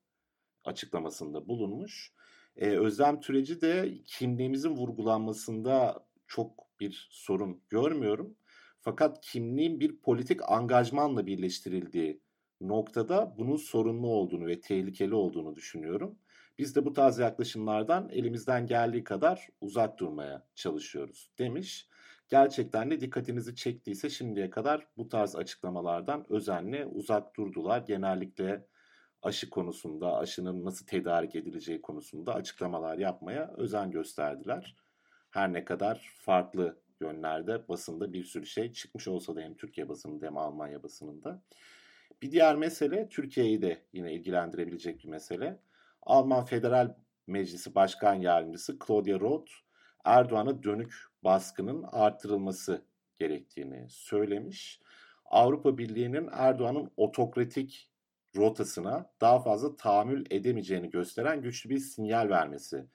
açıklamasında 0.65 1.49
bulunmuş. 1.49 2.13
Ee, 2.57 2.69
Özlem 2.69 3.21
Türeci 3.21 3.61
de 3.61 3.95
kimliğimizin 4.07 4.71
vurgulanmasında 4.71 6.07
çok 6.27 6.81
bir 6.81 7.09
sorun 7.11 7.63
görmüyorum. 7.71 8.37
Fakat 8.81 9.21
kimliğin 9.21 9.81
bir 9.81 10.01
politik 10.01 10.51
angajmanla 10.51 11.27
birleştirildiği 11.27 12.21
noktada 12.61 13.35
bunun 13.39 13.57
sorunlu 13.57 14.07
olduğunu 14.07 14.47
ve 14.47 14.61
tehlikeli 14.61 15.15
olduğunu 15.15 15.57
düşünüyorum. 15.57 16.19
Biz 16.59 16.77
de 16.77 16.85
bu 16.85 16.93
tarz 16.93 17.19
yaklaşımlardan 17.19 18.09
elimizden 18.09 18.67
geldiği 18.67 19.05
kadar 19.05 19.49
uzak 19.61 19.99
durmaya 19.99 20.47
çalışıyoruz 20.55 21.31
demiş. 21.39 21.89
Gerçekten 22.29 22.91
de 22.91 23.01
dikkatinizi 23.01 23.55
çektiyse 23.55 24.11
şimdiye 24.11 24.51
kadar 24.51 24.87
bu 24.97 25.09
tarz 25.09 25.37
açıklamalardan 25.37 26.27
özenle 26.29 26.87
uzak 26.87 27.37
durdular. 27.37 27.79
Genellikle 27.87 28.67
aşı 29.23 29.51
konusunda, 29.51 30.17
aşının 30.17 30.65
nasıl 30.65 30.87
tedarik 30.87 31.35
edileceği 31.37 31.83
konusunda 31.83 32.35
açıklamalar 32.35 32.99
yapmaya 32.99 33.55
özen 33.57 33.91
gösterdiler. 33.91 34.77
Her 35.31 35.53
ne 35.53 35.65
kadar 35.65 36.13
farklı 36.19 36.79
yönlerde 37.01 37.69
basında 37.69 38.13
bir 38.13 38.25
sürü 38.25 38.47
şey 38.47 38.73
çıkmış 38.73 39.09
olsa 39.09 39.37
da 39.37 39.41
hem 39.41 39.55
Türkiye 39.55 39.89
basınında 39.89 40.27
hem 40.27 40.37
Almanya 40.37 40.83
basınında. 40.83 41.43
Bir 42.23 42.31
diğer 42.31 42.57
mesele 42.57 43.09
Türkiye'yi 43.09 43.63
de 43.63 43.83
yine 43.93 44.15
ilgilendirebilecek 44.15 45.05
bir 45.05 45.09
mesele. 45.09 45.59
Alman 46.07 46.45
Federal 46.45 46.95
Meclisi 47.27 47.75
Başkan 47.75 48.15
Yardımcısı 48.15 48.79
Claudia 48.87 49.21
Roth, 49.21 49.53
Erdoğan'a 50.05 50.63
dönük 50.63 50.95
baskının 51.25 51.83
artırılması 51.83 52.85
gerektiğini 53.19 53.87
söylemiş. 53.91 54.81
Avrupa 55.25 55.79
Birliği'nin 55.79 56.29
Erdoğan'ın 56.33 56.91
otokratik 56.97 57.91
rotasına 58.37 59.11
daha 59.21 59.41
fazla 59.41 59.77
tahammül 59.77 60.25
edemeyeceğini 60.31 60.91
gösteren 60.91 61.43
güçlü 61.43 61.71
bir 61.71 61.79
sinyal 61.79 62.29
vermesi 62.29 62.87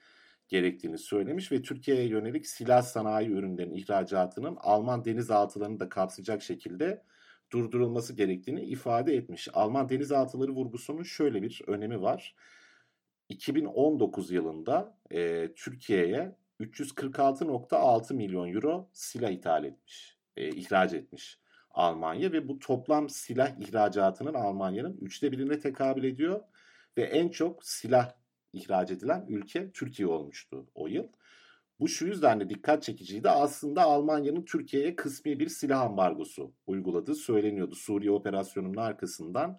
gerektiğini 0.47 0.97
söylemiş 0.97 1.51
ve 1.51 1.61
Türkiye'ye 1.61 2.07
yönelik 2.07 2.47
silah 2.47 2.81
sanayi 2.81 3.29
ürünlerinin 3.29 3.75
ihracatının 3.75 4.57
Alman 4.59 5.05
denizaltılarını 5.05 5.79
da 5.79 5.89
kapsayacak 5.89 6.43
şekilde 6.43 7.03
durdurulması 7.51 8.13
gerektiğini 8.13 8.61
ifade 8.61 9.15
etmiş. 9.15 9.47
Alman 9.53 9.89
denizaltıları 9.89 10.51
vurgusunun 10.51 11.03
şöyle 11.03 11.41
bir 11.41 11.61
önemi 11.67 12.01
var. 12.01 12.35
2019 13.31 14.31
yılında 14.31 14.97
e, 15.11 15.49
Türkiye'ye 15.55 16.35
346.6 16.59 18.13
milyon 18.13 18.53
euro 18.53 18.89
silah 18.93 19.29
ithal 19.29 19.63
etmiş, 19.63 20.17
e, 20.37 20.49
ihraç 20.49 20.93
etmiş 20.93 21.39
Almanya 21.71 22.31
ve 22.31 22.47
bu 22.47 22.59
toplam 22.59 23.09
silah 23.09 23.59
ihracatının 23.59 24.33
Almanya'nın 24.33 24.97
üçte 25.01 25.31
birine 25.31 25.59
tekabül 25.59 26.03
ediyor 26.03 26.41
ve 26.97 27.03
en 27.03 27.29
çok 27.29 27.65
silah 27.65 28.11
ihraç 28.53 28.91
edilen 28.91 29.25
ülke 29.29 29.71
Türkiye 29.71 30.07
olmuştu 30.07 30.65
o 30.75 30.87
yıl. 30.87 31.07
Bu 31.79 31.87
şu 31.87 32.05
yüzden 32.07 32.39
de 32.39 32.49
dikkat 32.49 32.83
çekiciydi. 32.83 33.29
Aslında 33.29 33.83
Almanya'nın 33.83 34.45
Türkiye'ye 34.45 34.95
kısmi 34.95 35.39
bir 35.39 35.49
silah 35.49 35.81
ambargosu 35.81 36.51
uyguladığı 36.67 37.15
söyleniyordu. 37.15 37.75
Suriye 37.75 38.11
operasyonunun 38.11 38.77
arkasından 38.77 39.57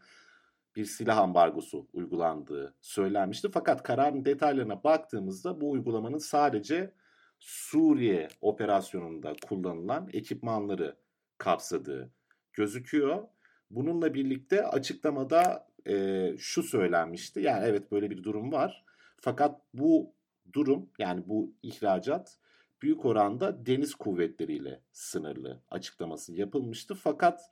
bir 0.76 0.84
silah 0.84 1.18
ambargosu 1.18 1.86
uygulandığı 1.92 2.74
söylenmişti. 2.80 3.48
Fakat 3.52 3.82
kararın 3.82 4.24
detaylarına 4.24 4.84
baktığımızda 4.84 5.60
bu 5.60 5.70
uygulamanın 5.70 6.18
sadece 6.18 6.94
Suriye 7.38 8.28
operasyonunda 8.40 9.32
kullanılan 9.48 10.08
ekipmanları 10.12 10.96
kapsadığı 11.38 12.10
gözüküyor. 12.52 13.28
Bununla 13.70 14.14
birlikte 14.14 14.66
açıklamada 14.66 15.68
e, 15.86 16.28
şu 16.38 16.62
söylenmişti. 16.62 17.40
Yani 17.40 17.64
evet 17.66 17.92
böyle 17.92 18.10
bir 18.10 18.22
durum 18.22 18.52
var. 18.52 18.84
Fakat 19.20 19.60
bu 19.74 20.14
durum 20.52 20.90
yani 20.98 21.28
bu 21.28 21.54
ihracat 21.62 22.38
büyük 22.82 23.04
oranda 23.04 23.66
deniz 23.66 23.94
kuvvetleriyle 23.94 24.80
sınırlı 24.92 25.62
açıklaması 25.70 26.34
yapılmıştı. 26.34 26.94
Fakat 26.94 27.50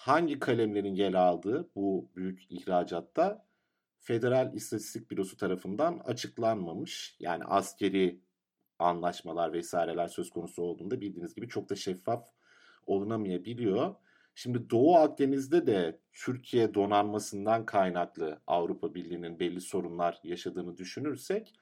hangi 0.00 0.38
kalemlerin 0.38 0.94
yer 0.94 1.14
aldığı 1.14 1.70
bu 1.74 2.10
büyük 2.16 2.50
ihracatta 2.50 3.46
Federal 3.98 4.54
İstatistik 4.54 5.10
Bürosu 5.10 5.36
tarafından 5.36 5.98
açıklanmamış. 6.04 7.16
Yani 7.18 7.44
askeri 7.44 8.20
anlaşmalar 8.78 9.52
vesaireler 9.52 10.08
söz 10.08 10.30
konusu 10.30 10.62
olduğunda 10.62 11.00
bildiğiniz 11.00 11.34
gibi 11.34 11.48
çok 11.48 11.70
da 11.70 11.74
şeffaf 11.74 12.28
olunamayabiliyor. 12.86 13.94
Şimdi 14.34 14.70
Doğu 14.70 14.96
Akdeniz'de 14.96 15.66
de 15.66 16.00
Türkiye 16.12 16.74
donanmasından 16.74 17.66
kaynaklı 17.66 18.40
Avrupa 18.46 18.94
Birliği'nin 18.94 19.40
belli 19.40 19.60
sorunlar 19.60 20.20
yaşadığını 20.24 20.76
düşünürsek 20.76 21.54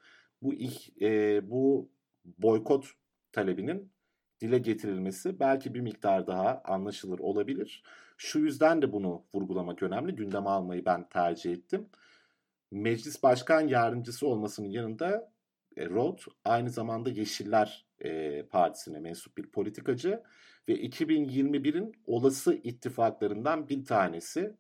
bu 0.42 0.54
e, 1.00 1.40
bu 1.50 1.90
boykot 2.24 2.86
talebinin 3.32 3.92
dile 4.40 4.58
getirilmesi 4.58 5.40
belki 5.40 5.74
bir 5.74 5.80
miktar 5.80 6.26
daha 6.26 6.62
anlaşılır 6.64 7.18
olabilir. 7.18 7.82
Şu 8.20 8.38
yüzden 8.38 8.82
de 8.82 8.92
bunu 8.92 9.24
vurgulamak 9.34 9.82
önemli. 9.82 10.14
Gündeme 10.14 10.50
almayı 10.50 10.84
ben 10.84 11.08
tercih 11.08 11.52
ettim. 11.52 11.88
Meclis 12.70 13.22
Başkan 13.22 13.68
Yardımcısı 13.68 14.26
olmasının 14.26 14.68
yanında 14.68 15.32
e, 15.76 15.86
Roth 15.86 16.26
aynı 16.44 16.70
zamanda 16.70 17.10
Yeşiller 17.10 17.86
e, 18.00 18.42
Partisi'ne 18.42 19.00
mensup 19.00 19.36
bir 19.36 19.50
politikacı 19.50 20.22
ve 20.68 20.74
2021'in 20.74 21.92
olası 22.06 22.54
ittifaklarından 22.54 23.68
bir 23.68 23.84
tanesi 23.84 24.56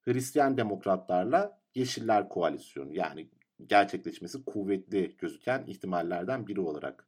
Hristiyan 0.00 0.56
Demokratlarla 0.56 1.60
Yeşiller 1.74 2.28
Koalisyonu 2.28 2.94
yani 2.94 3.28
gerçekleşmesi 3.66 4.44
kuvvetli 4.44 5.16
gözüken 5.18 5.64
ihtimallerden 5.66 6.46
biri 6.46 6.60
olarak 6.60 7.06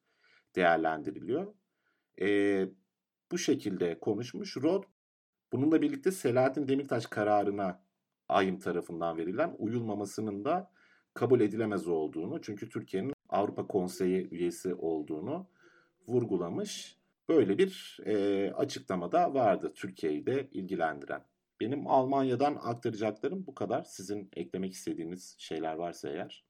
değerlendiriliyor. 0.56 1.54
E, 2.20 2.66
bu 3.32 3.38
şekilde 3.38 4.00
konuşmuş. 4.00 4.56
Rod 4.56 4.84
bununla 5.52 5.82
birlikte 5.82 6.12
Selahattin 6.12 6.68
Demirtaş 6.68 7.06
kararına 7.06 7.80
AYM 8.28 8.58
tarafından 8.58 9.16
verilen 9.16 9.56
uyulmamasının 9.58 10.44
da 10.44 10.70
kabul 11.14 11.40
edilemez 11.40 11.88
olduğunu 11.88 12.40
çünkü 12.42 12.68
Türkiye'nin 12.68 13.12
Avrupa 13.28 13.66
Konseyi 13.66 14.28
üyesi 14.30 14.74
olduğunu 14.74 15.46
vurgulamış. 16.08 16.96
Böyle 17.28 17.58
bir 17.58 17.98
e, 18.06 18.52
açıklamada 18.52 19.34
vardı 19.34 19.72
Türkiye'yi 19.74 20.26
de 20.26 20.48
ilgilendiren. 20.52 21.24
Benim 21.60 21.86
Almanya'dan 21.86 22.58
aktaracaklarım 22.62 23.46
bu 23.46 23.54
kadar. 23.54 23.82
Sizin 23.82 24.30
eklemek 24.36 24.72
istediğiniz 24.72 25.36
şeyler 25.38 25.74
varsa 25.74 26.08
eğer 26.08 26.44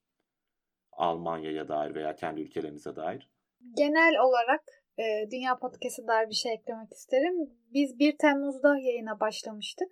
Almanya'ya 0.92 1.68
dair 1.68 1.94
veya 1.94 2.16
kendi 2.16 2.40
ülkelerinize 2.40 2.96
dair. 2.96 3.30
Genel 3.76 4.18
olarak 4.20 4.62
e, 5.00 5.30
Dünya 5.30 5.58
Podcast'a 5.58 6.06
dair 6.06 6.28
bir 6.28 6.34
şey 6.34 6.52
eklemek 6.52 6.92
isterim. 6.92 7.34
Biz 7.74 7.98
1 7.98 8.18
Temmuz'da 8.18 8.78
yayına 8.78 9.20
başlamıştık. 9.20 9.88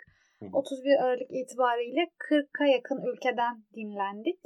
31 0.53 1.05
Aralık 1.05 1.31
itibariyle 1.31 2.01
40'a 2.31 2.67
yakın 2.67 3.01
ülkeden 3.13 3.65
dinlendik. 3.77 4.41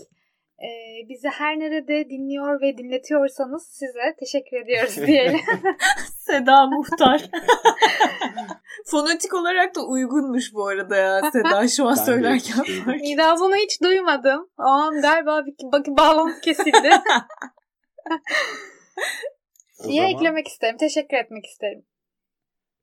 Ee, 0.62 1.09
bizi 1.09 1.29
her 1.29 1.59
nerede 1.59 2.11
dinliyor 2.11 2.61
ve 2.61 2.79
dinletiyorsanız 2.79 3.68
size 3.70 4.16
teşekkür 4.20 4.57
ediyoruz 4.57 4.96
diyelim. 5.07 5.40
Seda 6.18 6.66
Muhtar. 6.66 7.22
Fonetik 8.87 9.35
olarak 9.35 9.75
da 9.75 9.81
uygunmuş 9.87 10.55
bu 10.55 10.66
arada 10.66 10.96
ya 10.96 11.31
Seda 11.33 11.68
şu 11.68 11.88
an 11.88 11.94
söylerken. 11.94 12.64
Nida 12.87 13.37
bunu 13.40 13.55
hiç 13.55 13.83
duymadım. 13.83 14.51
Aa, 14.59 14.90
galiba 15.03 15.46
bir, 15.46 15.55
bakın 15.72 15.96
bağlantı 15.96 16.40
kesildi. 16.40 16.90
Diye 19.88 20.02
zaman... 20.02 20.14
eklemek 20.14 20.46
isterim. 20.48 20.76
Teşekkür 20.76 21.16
etmek 21.16 21.46
isterim. 21.46 21.84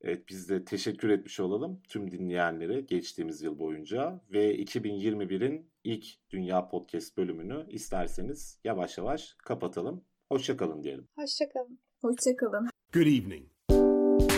Evet 0.02 0.28
biz 0.28 0.48
de 0.48 0.64
teşekkür 0.64 1.08
etmiş 1.08 1.40
olalım 1.40 1.82
tüm 1.88 2.10
dinleyenlere 2.10 2.80
geçtiğimiz 2.80 3.42
yıl 3.42 3.58
boyunca 3.58 4.20
ve 4.32 4.56
2021'in 4.56 5.70
ilk 5.84 6.06
Dünya 6.30 6.68
Podcast 6.68 7.16
bölümünü 7.16 7.66
isterseniz 7.68 8.60
yavaş 8.64 8.98
yavaş 8.98 9.34
kapatalım. 9.44 10.04
Hoşçakalın 10.28 10.82
diyelim. 10.82 11.08
Hoşçakalın. 11.16 11.78
Hoşçakalın. 12.02 12.68
Good 12.92 13.06
evening. 13.06 13.46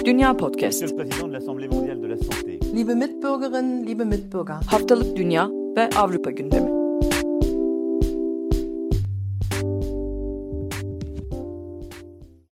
Dünya 0.05 0.37
Podcast. 0.37 0.83
Monsieur 0.83 0.91
le 0.91 0.97
Président 0.97 1.29
de 1.29 1.33
l'Assemblée 1.33 1.69
mondiale 1.69 2.03
de 2.03 2.09
la 2.09 2.17
santé. 2.17 2.77
Liebe 2.77 2.95
Mitbürgerinnen, 2.95 3.87
liebe 3.87 4.05
Mitbürger. 4.05 4.55
Haftalık 4.67 5.17
Dünya 5.17 5.51
ve 5.77 5.89
Avrupa 5.97 6.31
gündemi. 6.31 6.72